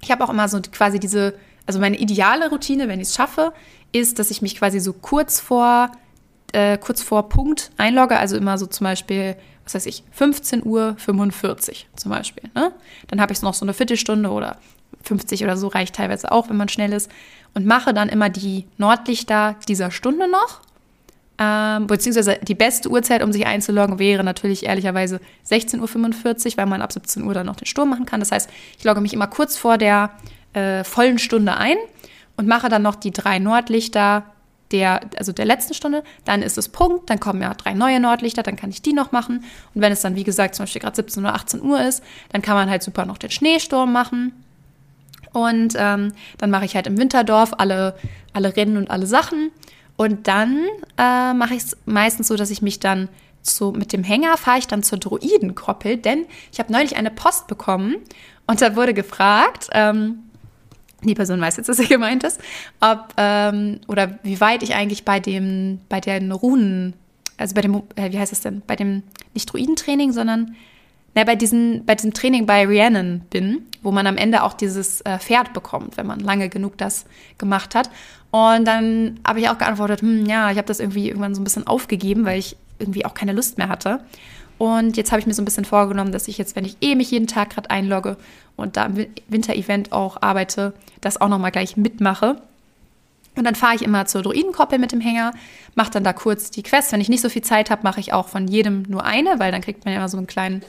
Ich 0.00 0.10
habe 0.10 0.24
auch 0.24 0.30
immer 0.30 0.48
so 0.48 0.60
quasi 0.72 0.98
diese, 0.98 1.34
also 1.66 1.78
meine 1.78 1.98
ideale 1.98 2.50
Routine, 2.50 2.88
wenn 2.88 3.00
ich 3.00 3.08
es 3.08 3.14
schaffe, 3.14 3.52
ist, 3.92 4.18
dass 4.18 4.30
ich 4.30 4.42
mich 4.42 4.56
quasi 4.56 4.80
so 4.80 4.92
kurz 4.92 5.40
vor, 5.40 5.90
äh, 6.52 6.78
kurz 6.78 7.02
vor 7.02 7.28
Punkt 7.28 7.70
einlogge. 7.76 8.18
Also 8.18 8.36
immer 8.36 8.58
so 8.58 8.66
zum 8.66 8.84
Beispiel, 8.84 9.36
was 9.64 9.74
weiß 9.74 9.86
ich, 9.86 10.02
15 10.12 10.64
Uhr 10.64 10.94
45 10.98 11.88
zum 11.96 12.10
Beispiel. 12.10 12.50
Ne? 12.54 12.72
Dann 13.08 13.20
habe 13.20 13.32
ich 13.32 13.42
noch 13.42 13.54
so 13.54 13.64
eine 13.64 13.74
Viertelstunde 13.74 14.30
oder 14.30 14.58
50 15.02 15.44
oder 15.44 15.56
so 15.56 15.68
reicht 15.68 15.94
teilweise 15.94 16.32
auch, 16.32 16.48
wenn 16.48 16.56
man 16.56 16.68
schnell 16.68 16.92
ist. 16.92 17.10
Und 17.54 17.66
mache 17.66 17.94
dann 17.94 18.08
immer 18.08 18.28
die 18.28 18.66
Nordlichter 18.76 19.56
dieser 19.66 19.90
Stunde 19.90 20.30
noch. 20.30 20.60
Ähm, 21.40 21.86
beziehungsweise 21.86 22.38
die 22.42 22.54
beste 22.54 22.90
Uhrzeit, 22.90 23.22
um 23.22 23.32
sich 23.32 23.46
einzuloggen, 23.46 23.98
wäre 23.98 24.24
natürlich 24.24 24.66
ehrlicherweise 24.66 25.20
16.45 25.48 25.80
Uhr, 25.80 26.56
weil 26.56 26.66
man 26.66 26.82
ab 26.82 26.92
17 26.92 27.22
Uhr 27.22 27.32
dann 27.32 27.46
noch 27.46 27.56
den 27.56 27.66
Sturm 27.66 27.90
machen 27.90 28.06
kann. 28.06 28.20
Das 28.20 28.32
heißt, 28.32 28.50
ich 28.76 28.84
logge 28.84 29.00
mich 29.00 29.12
immer 29.12 29.28
kurz 29.28 29.56
vor 29.56 29.78
der 29.78 30.10
äh, 30.52 30.82
vollen 30.82 31.18
Stunde 31.18 31.56
ein 31.56 31.76
und 32.36 32.48
mache 32.48 32.68
dann 32.68 32.82
noch 32.82 32.96
die 32.96 33.12
drei 33.12 33.38
Nordlichter 33.38 34.24
der, 34.70 35.00
also 35.16 35.32
der 35.32 35.46
letzten 35.46 35.74
Stunde, 35.74 36.02
dann 36.24 36.42
ist 36.42 36.58
es 36.58 36.68
Punkt, 36.68 37.08
dann 37.08 37.20
kommen 37.20 37.40
ja 37.40 37.54
drei 37.54 37.74
neue 37.74 38.00
Nordlichter, 38.00 38.42
dann 38.42 38.56
kann 38.56 38.70
ich 38.70 38.82
die 38.82 38.92
noch 38.92 39.12
machen. 39.12 39.44
Und 39.74 39.80
wenn 39.80 39.92
es 39.92 40.02
dann, 40.02 40.14
wie 40.14 40.24
gesagt, 40.24 40.54
zum 40.54 40.64
Beispiel 40.64 40.82
gerade 40.82 40.96
17 40.96 41.24
oder 41.24 41.34
18 41.34 41.62
Uhr 41.62 41.80
ist, 41.80 42.02
dann 42.30 42.42
kann 42.42 42.54
man 42.54 42.68
halt 42.68 42.82
super 42.82 43.06
noch 43.06 43.18
den 43.18 43.30
Schneesturm 43.30 43.92
machen. 43.92 44.32
Und 45.32 45.74
ähm, 45.76 46.12
dann 46.38 46.50
mache 46.50 46.64
ich 46.64 46.74
halt 46.74 46.86
im 46.86 46.98
Winterdorf 46.98 47.52
alle, 47.58 47.96
alle 48.32 48.56
Rennen 48.56 48.76
und 48.76 48.90
alle 48.90 49.06
Sachen. 49.06 49.50
Und 49.96 50.28
dann 50.28 50.64
äh, 50.96 51.34
mache 51.34 51.54
ich 51.54 51.64
es 51.64 51.76
meistens 51.84 52.28
so, 52.28 52.36
dass 52.36 52.50
ich 52.50 52.62
mich 52.62 52.80
dann 52.80 53.08
so 53.42 53.72
mit 53.72 53.92
dem 53.92 54.04
Hänger 54.04 54.36
fahre 54.36 54.58
ich 54.58 54.66
dann 54.66 54.82
zur 54.82 54.98
Druidenkoppel, 54.98 55.96
denn 55.96 56.26
ich 56.52 56.58
habe 56.58 56.72
neulich 56.72 56.96
eine 56.96 57.10
Post 57.10 57.46
bekommen 57.46 57.96
und 58.46 58.60
da 58.60 58.76
wurde 58.76 58.94
gefragt, 58.94 59.68
ähm, 59.72 60.20
die 61.02 61.14
Person 61.14 61.40
weiß 61.40 61.56
jetzt, 61.56 61.68
was 61.68 61.78
er 61.78 61.86
gemeint 61.86 62.24
ist, 62.24 62.40
ob 62.80 63.14
ähm, 63.16 63.80
oder 63.86 64.18
wie 64.22 64.40
weit 64.40 64.62
ich 64.62 64.74
eigentlich 64.74 65.04
bei 65.04 65.20
dem, 65.20 65.80
bei 65.88 66.00
den 66.00 66.32
Runen, 66.32 66.94
also 67.36 67.54
bei 67.54 67.60
dem, 67.60 67.82
äh, 67.94 68.10
wie 68.10 68.18
heißt 68.18 68.32
es 68.32 68.40
denn, 68.40 68.62
bei 68.66 68.76
dem 68.76 69.02
nicht 69.34 69.52
Druidentraining, 69.52 70.12
sondern 70.12 70.56
na, 71.18 71.24
bei, 71.24 71.34
diesen, 71.34 71.84
bei 71.84 71.96
diesem 71.96 72.14
Training 72.14 72.46
bei 72.46 72.64
Rhiannon 72.64 73.22
bin, 73.30 73.66
wo 73.82 73.90
man 73.90 74.06
am 74.06 74.16
Ende 74.16 74.44
auch 74.44 74.52
dieses 74.52 75.00
äh, 75.00 75.18
Pferd 75.18 75.52
bekommt, 75.52 75.96
wenn 75.96 76.06
man 76.06 76.20
lange 76.20 76.48
genug 76.48 76.78
das 76.78 77.06
gemacht 77.38 77.74
hat. 77.74 77.90
Und 78.30 78.64
dann 78.66 79.18
habe 79.26 79.40
ich 79.40 79.48
auch 79.48 79.58
geantwortet, 79.58 80.00
hm, 80.00 80.26
ja, 80.26 80.52
ich 80.52 80.58
habe 80.58 80.68
das 80.68 80.78
irgendwie 80.78 81.08
irgendwann 81.08 81.34
so 81.34 81.40
ein 81.40 81.44
bisschen 81.44 81.66
aufgegeben, 81.66 82.24
weil 82.24 82.38
ich 82.38 82.56
irgendwie 82.78 83.04
auch 83.04 83.14
keine 83.14 83.32
Lust 83.32 83.58
mehr 83.58 83.68
hatte. 83.68 84.00
Und 84.58 84.96
jetzt 84.96 85.10
habe 85.10 85.18
ich 85.18 85.26
mir 85.26 85.34
so 85.34 85.42
ein 85.42 85.44
bisschen 85.44 85.64
vorgenommen, 85.64 86.12
dass 86.12 86.28
ich 86.28 86.38
jetzt, 86.38 86.54
wenn 86.54 86.64
ich 86.64 86.76
eh 86.80 86.94
mich 86.94 87.10
jeden 87.10 87.26
Tag 87.26 87.50
gerade 87.50 87.68
einlogge 87.68 88.16
und 88.54 88.76
da 88.76 88.86
im 88.86 89.06
Winter-Event 89.26 89.90
auch 89.90 90.22
arbeite, 90.22 90.72
das 91.00 91.20
auch 91.20 91.28
nochmal 91.28 91.50
gleich 91.50 91.76
mitmache. 91.76 92.40
Und 93.34 93.44
dann 93.44 93.56
fahre 93.56 93.74
ich 93.74 93.82
immer 93.82 94.06
zur 94.06 94.22
Druidenkoppel 94.22 94.78
mit 94.78 94.92
dem 94.92 95.00
Hänger, 95.00 95.32
mache 95.74 95.90
dann 95.90 96.04
da 96.04 96.12
kurz 96.12 96.52
die 96.52 96.62
Quest. 96.62 96.92
Wenn 96.92 97.00
ich 97.00 97.08
nicht 97.08 97.22
so 97.22 97.28
viel 97.28 97.42
Zeit 97.42 97.70
habe, 97.70 97.82
mache 97.82 97.98
ich 97.98 98.12
auch 98.12 98.28
von 98.28 98.46
jedem 98.46 98.82
nur 98.82 99.04
eine, 99.04 99.40
weil 99.40 99.50
dann 99.50 99.62
kriegt 99.62 99.84
man 99.84 99.94
ja 99.94 99.98
immer 99.98 100.08
so 100.08 100.16
einen 100.16 100.28
kleinen 100.28 100.62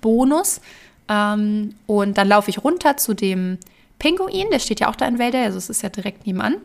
Bonus. 0.00 0.60
Ähm, 1.08 1.74
und 1.86 2.18
dann 2.18 2.28
laufe 2.28 2.50
ich 2.50 2.62
runter 2.62 2.96
zu 2.96 3.14
dem 3.14 3.58
Pinguin, 3.98 4.48
der 4.50 4.58
steht 4.58 4.80
ja 4.80 4.88
auch 4.88 4.96
da 4.96 5.06
in 5.06 5.18
Wälder, 5.18 5.42
also 5.42 5.58
es 5.58 5.68
ist 5.70 5.82
ja 5.82 5.88
direkt 5.88 6.26
nebenan. 6.26 6.56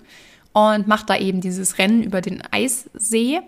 Und 0.54 0.88
mache 0.88 1.06
da 1.06 1.18
eben 1.18 1.42
dieses 1.42 1.78
Rennen 1.78 2.02
über 2.02 2.22
den 2.22 2.42
Eissee. 2.52 3.42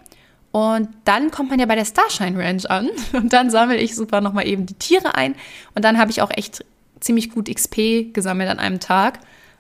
Und 0.52 0.90
dann 1.06 1.32
kommt 1.32 1.50
man 1.50 1.60
ja 1.60 1.66
bei 1.66 1.76
der 1.76 1.86
Starshine 1.86 2.38
Ranch 2.38 2.66
an. 2.70 2.90
Und 3.14 3.32
dann 3.32 3.50
sammle 3.50 3.78
ich 3.78 3.96
super 3.96 4.22
nochmal 4.22 4.48
eben 4.48 4.66
die 4.66 4.74
Tiere 4.74 5.16
ein. 5.16 5.36
Und 5.74 5.86
dann 5.86 5.98
habe 5.98 6.12
ich 6.12 6.22
auch 6.22 6.32
echt 6.32 6.66
ziemlich 7.00 7.32
gut 7.32 7.54
XP 7.54 8.14
gesammelt 8.14 8.50
an 8.50 8.60
einem 8.60 8.80
Tag. 8.80 9.20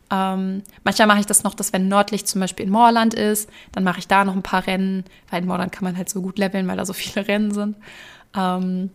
Ähm, 0.09 0.63
manchmal 0.83 1.07
mache 1.07 1.19
ich 1.19 1.25
das 1.25 1.43
noch, 1.43 1.53
dass 1.53 1.73
wenn 1.73 1.87
Nordlicht 1.87 2.27
zum 2.27 2.41
Beispiel 2.41 2.65
in 2.65 2.71
Moorland 2.71 3.13
ist, 3.13 3.49
dann 3.73 3.83
mache 3.83 3.99
ich 3.99 4.07
da 4.07 4.23
noch 4.23 4.35
ein 4.35 4.43
paar 4.43 4.65
Rennen, 4.65 5.03
weil 5.29 5.41
in 5.41 5.47
Moorland 5.47 5.71
kann 5.71 5.83
man 5.83 5.97
halt 5.97 6.09
so 6.09 6.21
gut 6.21 6.37
leveln, 6.37 6.67
weil 6.67 6.77
da 6.77 6.85
so 6.85 6.93
viele 6.93 7.27
Rennen 7.29 7.53
sind. 7.53 7.75
Ähm, 8.35 8.89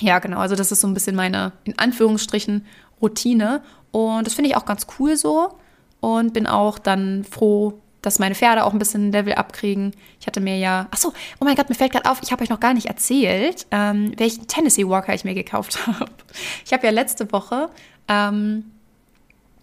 ja, 0.00 0.18
genau, 0.18 0.38
also 0.38 0.56
das 0.56 0.72
ist 0.72 0.80
so 0.80 0.86
ein 0.86 0.94
bisschen 0.94 1.16
meine, 1.16 1.52
in 1.64 1.78
Anführungsstrichen, 1.78 2.66
Routine. 3.00 3.62
Und 3.90 4.26
das 4.26 4.34
finde 4.34 4.50
ich 4.50 4.56
auch 4.56 4.64
ganz 4.64 4.86
cool 4.98 5.16
so. 5.16 5.58
Und 6.00 6.32
bin 6.32 6.46
auch 6.46 6.78
dann 6.78 7.24
froh, 7.24 7.80
dass 8.02 8.18
meine 8.18 8.34
Pferde 8.34 8.64
auch 8.64 8.72
ein 8.72 8.78
bisschen 8.78 9.10
Level 9.10 9.34
abkriegen. 9.34 9.92
Ich 10.20 10.26
hatte 10.26 10.40
mir 10.40 10.58
ja, 10.58 10.86
ach 10.90 10.98
so, 10.98 11.12
oh 11.40 11.44
mein 11.44 11.56
Gott, 11.56 11.68
mir 11.68 11.74
fällt 11.74 11.92
gerade 11.92 12.08
auf, 12.08 12.20
ich 12.22 12.30
habe 12.30 12.42
euch 12.42 12.50
noch 12.50 12.60
gar 12.60 12.74
nicht 12.74 12.86
erzählt, 12.86 13.66
ähm, 13.72 14.12
welchen 14.16 14.46
Tennessee 14.46 14.86
Walker 14.86 15.14
ich 15.14 15.24
mir 15.24 15.34
gekauft 15.34 15.86
habe. 15.86 16.12
Ich 16.64 16.72
habe 16.72 16.86
ja 16.86 16.92
letzte 16.92 17.32
Woche, 17.32 17.68
ähm, 18.06 18.70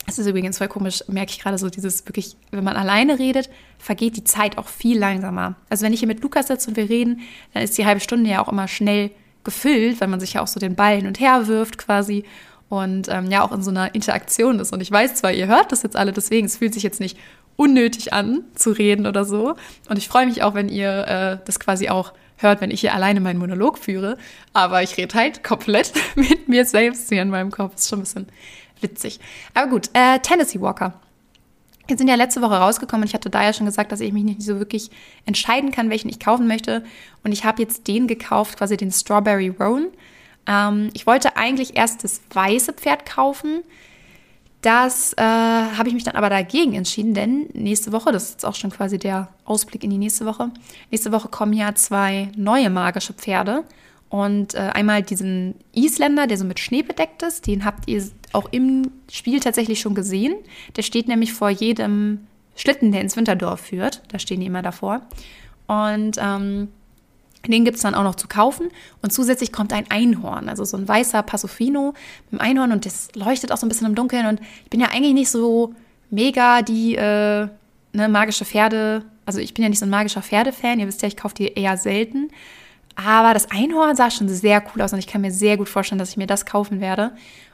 das 0.06 0.20
ist 0.20 0.28
übrigens 0.28 0.58
voll 0.58 0.68
komisch, 0.68 1.04
merke 1.08 1.32
ich 1.32 1.40
gerade 1.40 1.58
so, 1.58 1.70
dieses 1.70 2.06
wirklich, 2.06 2.36
wenn 2.52 2.66
man 2.66 2.76
alleine 2.76 3.18
redet, 3.18 3.50
vergeht 3.78 4.18
die 4.18 4.26
Zeit 4.26 4.58
auch 4.58 4.68
viel 4.68 5.00
langsamer. 5.00 5.56
Also 5.70 5.86
wenn 5.86 5.94
ich 5.94 6.00
hier 6.00 6.10
mit 6.10 6.22
Lukas 6.22 6.48
sitze 6.48 6.70
und 6.70 6.76
wir 6.76 6.90
reden, 6.90 7.22
dann 7.54 7.64
ist 7.64 7.78
die 7.78 7.86
halbe 7.86 8.02
Stunde 8.02 8.30
ja 8.30 8.44
auch 8.44 8.52
immer 8.52 8.68
schnell 8.68 9.12
gefüllt, 9.44 10.00
weil 10.02 10.08
man 10.08 10.20
sich 10.20 10.34
ja 10.34 10.42
auch 10.42 10.48
so 10.48 10.60
den 10.60 10.76
Ball 10.76 10.98
hin 10.98 11.08
und 11.08 11.20
her 11.20 11.48
wirft 11.48 11.78
quasi 11.78 12.24
und 12.70 13.08
ähm, 13.10 13.30
ja 13.30 13.44
auch 13.44 13.52
in 13.52 13.62
so 13.62 13.70
einer 13.70 13.94
Interaktion 13.94 14.60
ist. 14.60 14.74
Und 14.74 14.82
ich 14.82 14.92
weiß 14.92 15.16
zwar, 15.16 15.32
ihr 15.32 15.48
hört 15.48 15.72
das 15.72 15.84
jetzt 15.84 15.96
alle, 15.96 16.12
deswegen, 16.12 16.48
es 16.48 16.58
fühlt 16.58 16.74
sich 16.74 16.84
jetzt 16.84 17.00
nicht 17.00 17.18
unnötig 17.56 18.14
an 18.14 18.44
zu 18.56 18.72
reden 18.72 19.06
oder 19.06 19.26
so. 19.26 19.56
Und 19.90 19.98
ich 19.98 20.08
freue 20.08 20.26
mich 20.26 20.44
auch, 20.44 20.56
wenn 20.56 20.70
ihr 20.70 21.08
äh, 21.08 21.46
das 21.46 21.60
quasi 21.60 21.90
auch 21.90 22.14
hört, 22.38 22.62
wenn 22.62 22.72
ich 22.72 22.82
hier 22.82 22.94
alleine 22.94 23.20
meinen 23.20 23.40
Monolog 23.40 23.78
führe. 23.78 24.18
Aber 24.54 24.82
ich 24.82 24.98
rede 24.98 25.16
halt 25.16 25.44
komplett 25.44 25.94
mit 26.16 26.48
mir 26.48 26.66
selbst 26.66 27.10
hier 27.10 27.22
in 27.22 27.30
meinem 27.30 27.52
Kopf. 27.52 27.76
Ist 27.76 27.90
schon 27.90 28.00
ein 28.00 28.04
bisschen 28.04 28.28
witzig. 28.82 29.20
Aber 29.54 29.70
gut, 29.70 29.90
äh, 29.94 30.20
Tennessee 30.20 30.62
Walker. 30.62 30.94
Wir 31.88 31.98
sind 31.98 32.08
ja 32.08 32.16
letzte 32.16 32.42
Woche 32.42 32.56
rausgekommen 32.56 33.04
und 33.04 33.10
ich 33.10 33.14
hatte 33.14 33.30
da 33.30 33.44
ja 33.44 33.54
schon 33.54 33.66
gesagt, 33.66 33.92
dass 33.92 34.00
ich 34.00 34.14
mich 34.14 34.24
nicht 34.24 34.42
so 34.42 34.60
wirklich 34.60 34.90
entscheiden 35.26 35.72
kann, 35.72 35.90
welchen 35.90 36.10
ich 36.10 36.20
kaufen 36.20 36.48
möchte. 36.48 36.84
Und 37.24 37.32
ich 37.32 37.44
habe 37.44 37.62
jetzt 37.62 37.88
den 37.88 38.08
gekauft, 38.08 38.58
quasi 38.58 38.78
den 38.78 38.92
Strawberry 38.92 39.50
Roan. 39.50 39.88
Ähm, 40.48 40.90
ich 40.94 41.06
wollte 41.06 41.36
eigentlich 41.36 41.76
erst 41.76 42.04
das 42.04 42.22
weiße 42.34 42.74
Pferd 42.74 43.06
kaufen, 43.06 43.64
das 44.64 45.12
äh, 45.18 45.22
habe 45.22 45.90
ich 45.90 45.94
mich 45.94 46.06
dann 46.06 46.16
aber 46.16 46.30
dagegen 46.30 46.74
entschieden, 46.74 47.14
denn 47.14 47.50
nächste 47.52 47.92
Woche, 47.92 48.14
das 48.14 48.24
ist 48.24 48.32
jetzt 48.32 48.46
auch 48.46 48.56
schon 48.56 48.72
quasi 48.72 48.98
der 48.98 49.28
Ausblick 49.44 49.84
in 49.84 49.90
die 49.90 49.98
nächste 49.98 50.26
Woche, 50.26 50.52
nächste 50.90 51.12
Woche 51.12 51.28
kommen 51.28 51.52
ja 51.52 51.76
zwei 51.76 52.32
neue 52.38 52.70
magische 52.70 53.14
Pferde. 53.14 53.66
Und 54.08 54.54
äh, 54.54 54.60
einmal 54.60 55.02
diesen 55.02 55.56
Isländer, 55.74 56.28
der 56.28 56.38
so 56.38 56.46
mit 56.46 56.60
Schnee 56.60 56.84
bedeckt 56.84 57.24
ist, 57.24 57.48
den 57.48 57.66
habt 57.66 57.90
ihr 57.90 58.08
auch 58.34 58.50
im 58.52 58.92
Spiel 59.12 59.40
tatsächlich 59.40 59.80
schon 59.80 59.96
gesehen. 59.96 60.36
Der 60.76 60.82
steht 60.82 61.08
nämlich 61.08 61.34
vor 61.34 61.50
jedem 61.50 62.28
Schlitten, 62.56 62.92
der 62.92 63.02
ins 63.02 63.16
Winterdorf 63.16 63.62
führt. 63.62 64.02
Da 64.10 64.20
stehen 64.20 64.40
die 64.40 64.48
immer 64.48 64.62
davor. 64.62 65.02
Und 65.68 66.18
ähm, 66.20 66.68
den 67.48 67.66
gibt 67.66 67.78
es 67.78 67.84
dann 67.84 67.96
auch 67.96 68.04
noch 68.04 68.16
zu 68.16 68.28
kaufen. 68.28 68.70
Und 69.02 69.12
zusätzlich 69.12 69.52
kommt 69.52 69.74
ein 69.74 69.90
Einhorn, 69.90 70.50
also 70.50 70.64
so 70.64 70.78
ein 70.78 70.88
weißer 70.88 71.24
Passofino 71.24 71.94
mit 72.30 72.42
einem 72.42 72.52
Einhorn. 72.52 72.72
Und 72.72 72.86
das 72.86 73.10
leuchtet 73.16 73.52
auch 73.52 73.58
so 73.58 73.66
ein 73.66 73.70
bisschen 73.70 73.88
im 73.88 73.96
Dunkeln. 73.96 74.26
Und 74.28 74.40
ich 74.64 74.70
bin 74.70 74.80
ja 74.80 74.90
eigentlich 74.94 75.14
nicht 75.14 75.30
so 75.30 75.74
mega 76.10 76.62
die 76.62 76.96
äh, 76.96 77.48
ne, 77.94 78.10
magische 78.10 78.46
Pferde. 78.46 79.04
Also 79.26 79.40
ich 79.40 79.54
bin 79.54 79.64
ja 79.64 79.70
nicht 79.70 79.80
so 79.80 79.86
ein 79.86 79.90
magischer 79.90 80.22
Pferdefan. 80.22 80.80
Ihr 80.80 80.88
wisst 80.88 81.02
ja, 81.02 81.08
ich 81.08 81.18
kaufe 81.18 81.36
die 81.36 81.48
eher 81.48 81.78
selten. 81.78 82.30
Aber 82.96 83.34
das 83.34 83.50
Einhorn 83.50 83.96
sah 83.96 84.12
schon 84.12 84.30
sehr 84.30 84.64
cool 84.74 84.82
aus 84.82 84.94
und 84.94 85.00
ich 85.00 85.08
kann 85.08 85.22
mir 85.22 85.32
sehr 85.32 85.58
gut 85.58 85.68
vorstellen, 85.68 86.00
dass 86.00 86.12
ich 86.12 86.18
mir 86.18 86.28
das 86.28 86.46
kaufen 86.46 86.80
werde. 86.80 87.12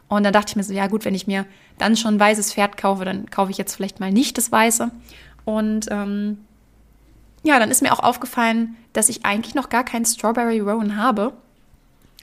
Und 0.10 0.24
dann 0.24 0.34
dachte 0.34 0.50
ich 0.50 0.56
mir 0.56 0.63
so, 0.63 0.74
ja 0.74 0.88
gut, 0.88 1.06
wenn 1.06 1.15
ich 1.15 1.28
mir 1.28 1.45
dann 1.78 1.95
schon 1.95 2.15
ein 2.15 2.19
weißes 2.19 2.54
Pferd 2.54 2.78
kaufe, 2.78 3.06
dann 3.06 3.30
kaufe 3.30 3.52
ich 3.52 3.58
jetzt 3.58 3.76
vielleicht 3.76 4.00
mal 4.00 4.12
nicht 4.12 4.38
das 4.38 4.52
Weiße. 4.52 4.91
Und 5.45 5.86
ähm, 5.91 6.39
ja, 7.43 7.60
dann 7.60 7.72
ist 7.72 7.82
mir 7.82 7.93
auch 7.93 8.04
aufgefallen, 8.04 8.76
dass 8.91 9.08
ich 9.08 9.26
eigentlich 9.26 9.56
noch 9.56 9.69
gar 9.69 9.84
keinen 9.86 10.06
Strawberry 10.06 10.60
Rowan 10.60 10.98
habe. 10.98 11.34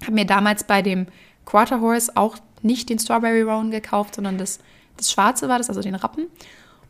Habe 0.02 0.12
mir 0.12 0.26
damals 0.26 0.64
bei 0.64 0.82
dem 0.82 1.06
Quarter 1.44 1.80
Horse 1.80 2.12
auch 2.16 2.36
nicht 2.62 2.90
den 2.90 2.98
Strawberry 2.98 3.42
Rowan 3.42 3.70
gekauft, 3.70 4.16
sondern 4.16 4.36
das, 4.36 4.58
das 4.96 5.10
Schwarze 5.10 5.48
war 5.48 5.58
das, 5.58 5.68
also 5.68 5.80
den 5.80 5.94
Rappen. 5.94 6.26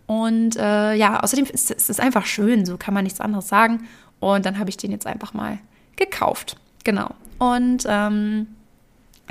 Und 0.07 0.57
äh, 0.57 0.95
ja, 0.95 1.21
außerdem 1.21 1.47
ist 1.47 1.71
es 1.71 2.01
einfach 2.01 2.25
schön, 2.25 2.65
so 2.65 2.77
kann 2.79 2.95
man 2.95 3.05
nichts 3.05 3.21
anderes 3.21 3.49
sagen. 3.49 3.87
Und 4.19 4.47
dann 4.47 4.59
habe 4.59 4.71
ich 4.71 4.77
den 4.77 4.93
jetzt 4.93 5.07
einfach 5.07 5.35
mal 5.35 5.59
gekauft. 5.97 6.57
Genau. 6.85 7.11
Und 7.39 7.85
ähm, 7.87 8.47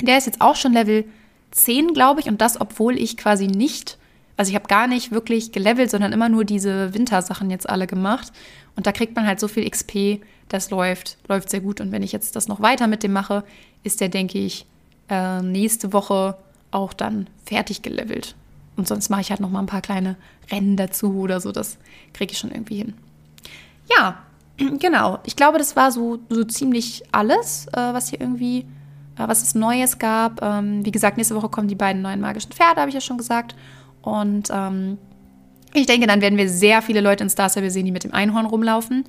der 0.02 0.18
ist 0.18 0.28
jetzt 0.28 0.42
auch 0.42 0.56
schon 0.56 0.74
Level 0.74 1.06
10, 1.56 1.94
glaube 1.94 2.20
ich. 2.20 2.28
Und 2.28 2.42
das, 2.42 2.60
obwohl 2.60 2.98
ich 2.98 3.18
quasi 3.18 3.48
nicht, 3.48 3.98
also 4.38 4.50
ich 4.50 4.56
habe 4.56 4.68
gar 4.68 4.88
nicht 4.88 5.12
wirklich 5.12 5.52
gelevelt, 5.52 5.90
sondern 5.90 6.14
immer 6.14 6.30
nur 6.30 6.46
diese 6.46 6.94
Wintersachen 6.94 7.50
jetzt 7.50 7.70
alle 7.70 7.88
gemacht. 7.88 8.32
Und 8.76 8.86
da 8.86 8.92
kriegt 8.92 9.16
man 9.16 9.26
halt 9.26 9.40
so 9.40 9.48
viel 9.48 9.68
XP, 9.70 10.22
das 10.50 10.70
läuft, 10.70 11.18
läuft 11.28 11.50
sehr 11.50 11.62
gut. 11.62 11.82
Und 11.82 11.92
wenn 11.92 12.04
ich 12.04 12.12
jetzt 12.12 12.36
das 12.36 12.48
noch 12.48 12.62
weiter 12.62 12.88
mit 12.88 13.04
dem 13.04 13.14
mache, 13.14 13.44
ist 13.84 14.02
der, 14.02 14.10
denke 14.10 14.38
ich, 14.38 14.66
äh, 15.10 15.42
nächste 15.42 15.94
Woche 15.94 16.38
auch 16.72 16.94
dann 16.94 17.28
fertig 17.46 17.82
gelevelt. 17.82 18.36
Und 18.76 18.88
sonst 18.88 19.10
mache 19.10 19.22
ich 19.22 19.30
halt 19.30 19.40
noch 19.40 19.50
mal 19.50 19.60
ein 19.60 19.68
paar 19.68 19.82
kleine 19.82 20.18
Rennen 20.52 20.76
dazu 20.76 21.16
oder 21.16 21.40
so. 21.40 21.52
Das 21.52 21.78
kriege 22.14 22.34
ich 22.34 22.38
schon 22.38 22.52
irgendwie 22.52 22.78
hin. 22.78 22.94
Ja, 23.96 24.18
genau. 24.58 25.20
Ich 25.24 25.38
glaube, 25.38 25.58
das 25.58 25.76
war 25.78 25.92
so, 25.92 26.20
so 26.30 26.44
ziemlich 26.44 27.04
alles, 27.14 27.68
äh, 27.68 27.94
was 27.94 28.10
hier 28.10 28.20
irgendwie, 28.20 28.66
was 29.18 29.42
es 29.42 29.56
Neues 29.56 30.00
gab. 30.00 30.42
Ähm, 30.42 30.86
wie 30.86 30.92
gesagt, 30.92 31.18
nächste 31.18 31.36
Woche 31.36 31.50
kommen 31.50 31.68
die 31.68 31.76
beiden 31.76 32.02
neuen 32.02 32.20
magischen 32.20 32.52
Pferde, 32.52 32.82
habe 32.82 32.90
ich 32.90 32.96
ja 32.96 33.02
schon 33.02 33.18
gesagt. 33.18 33.56
Und 34.02 34.50
ähm, 34.52 34.98
ich 35.74 35.86
denke, 35.86 36.08
dann 36.08 36.22
werden 36.22 36.38
wir 36.38 36.50
sehr 36.50 36.82
viele 36.82 37.02
Leute 37.02 37.24
in 37.24 37.30
Star 37.30 37.50
Stable 37.50 37.72
sehen, 37.72 37.86
die 37.86 37.92
mit 37.92 38.04
dem 38.04 38.14
Einhorn 38.14 38.46
rumlaufen. 38.46 39.06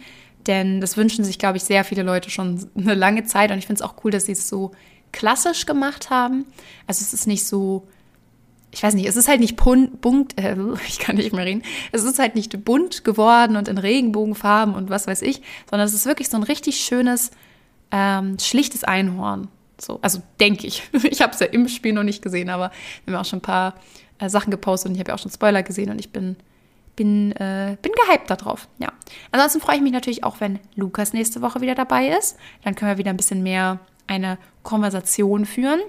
Denn 0.47 0.81
das 0.81 0.97
wünschen 0.97 1.25
sich, 1.25 1.39
glaube 1.39 1.57
ich, 1.57 1.65
sehr 1.65 1.85
viele 1.85 2.03
Leute 2.03 2.31
schon 2.31 2.69
eine 2.77 2.95
lange 2.95 3.25
Zeit. 3.25 3.51
Und 3.51 3.59
ich 3.59 3.67
finde 3.67 3.83
es 3.83 3.89
auch 3.89 4.05
cool, 4.05 4.11
dass 4.11 4.27
sie 4.27 4.33
es 4.33 4.49
so 4.49 4.73
klassisch 5.13 5.67
gemacht 5.67 6.11
haben. 6.11 6.45
Also 6.87 7.03
es 7.03 7.13
ist 7.13 7.27
nicht 7.27 7.47
so, 7.47 7.87
ich 8.71 8.83
weiß 8.83 8.95
nicht, 8.95 9.07
es 9.07 9.17
ist 9.17 9.29
halt 9.29 9.41
nicht 9.41 9.57
bunt, 9.57 10.39
äh, 10.39 10.57
ich 10.87 10.99
kann 10.99 11.17
nicht 11.17 11.33
mehr 11.33 11.45
reden, 11.45 11.63
es 11.93 12.05
ist 12.05 12.19
halt 12.19 12.35
nicht 12.35 12.65
bunt 12.65 13.05
geworden 13.05 13.57
und 13.57 13.69
in 13.69 13.79
Regenbogenfarben 13.79 14.75
und 14.75 14.91
was 14.91 15.07
weiß 15.07 15.23
ich, 15.23 15.43
sondern 15.71 15.87
es 15.87 15.95
ist 15.95 16.07
wirklich 16.07 16.29
so 16.29 16.37
ein 16.37 16.43
richtig 16.43 16.81
schönes, 16.81 17.31
ähm, 17.91 18.39
schlichtes 18.39 18.85
Einhorn. 18.85 19.49
So, 19.79 19.99
also 20.03 20.23
denke 20.41 20.67
ich. 20.67 20.83
Ich 21.11 21.23
habe 21.23 21.33
es 21.33 21.41
ja 21.41 21.47
im 21.47 21.69
Spiel 21.69 21.93
noch 21.93 22.03
nicht 22.03 22.23
gesehen, 22.23 22.51
aber 22.51 22.71
wir 23.05 23.15
haben 23.15 23.21
auch 23.21 23.29
schon 23.29 23.39
ein 23.39 23.43
paar 23.43 23.75
äh, 24.19 24.29
Sachen 24.29 24.51
gepostet 24.51 24.91
und 24.91 24.95
ich 24.95 25.01
habe 25.01 25.11
ja 25.11 25.15
auch 25.15 25.19
schon 25.19 25.31
Spoiler 25.31 25.63
gesehen 25.63 25.91
und 25.91 25.99
ich 25.99 26.11
bin 26.11 26.37
bin, 26.97 27.33
äh, 27.33 27.77
bin 27.81 27.93
gehypt 27.93 28.31
darauf. 28.31 28.69
Ja. 28.79 28.89
Ansonsten 29.31 29.61
freue 29.61 29.77
ich 29.77 29.83
mich 29.83 29.93
natürlich 29.93 30.25
auch, 30.25 30.41
wenn 30.41 30.59
Lukas 30.75 31.13
nächste 31.13 31.43
Woche 31.43 31.61
wieder 31.61 31.75
dabei 31.75 32.09
ist. 32.09 32.37
Dann 32.65 32.75
können 32.75 32.91
wir 32.91 32.99
wieder 32.99 33.11
ein 33.11 33.17
bisschen 33.17 33.43
mehr 33.43 33.79
eine 34.07 34.39
Konversation 34.63 35.45
führen. 35.45 35.81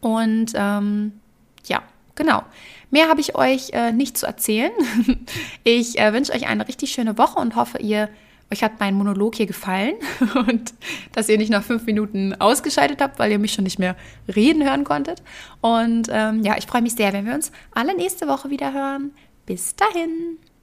Und 0.00 0.52
ähm, 0.54 1.20
ja, 1.64 1.82
genau. 2.14 2.42
Mehr 2.90 3.08
habe 3.08 3.20
ich 3.20 3.34
euch 3.34 3.70
äh, 3.72 3.92
nicht 3.92 4.18
zu 4.18 4.26
erzählen. 4.26 4.72
ich 5.64 5.98
äh, 5.98 6.12
wünsche 6.12 6.32
euch 6.32 6.46
eine 6.46 6.68
richtig 6.68 6.92
schöne 6.92 7.16
Woche 7.16 7.40
und 7.40 7.56
hoffe, 7.56 7.78
ihr 7.78 8.10
euch 8.52 8.62
hat 8.62 8.78
mein 8.78 8.94
Monolog 8.94 9.34
hier 9.34 9.46
gefallen 9.46 9.94
und 10.46 10.74
dass 11.12 11.28
ihr 11.28 11.38
nicht 11.38 11.50
nach 11.50 11.64
fünf 11.64 11.86
Minuten 11.86 12.34
ausgeschaltet 12.34 13.00
habt, 13.00 13.18
weil 13.18 13.32
ihr 13.32 13.38
mich 13.38 13.54
schon 13.54 13.64
nicht 13.64 13.78
mehr 13.78 13.96
reden 14.34 14.62
hören 14.62 14.84
konntet. 14.84 15.22
Und 15.60 16.08
ähm, 16.10 16.42
ja, 16.42 16.56
ich 16.56 16.66
freue 16.66 16.82
mich 16.82 16.94
sehr, 16.94 17.12
wenn 17.12 17.26
wir 17.26 17.34
uns 17.34 17.50
alle 17.72 17.96
nächste 17.96 18.28
Woche 18.28 18.50
wieder 18.50 18.72
hören. 18.72 19.12
Bis 19.46 19.74
dahin. 19.74 20.38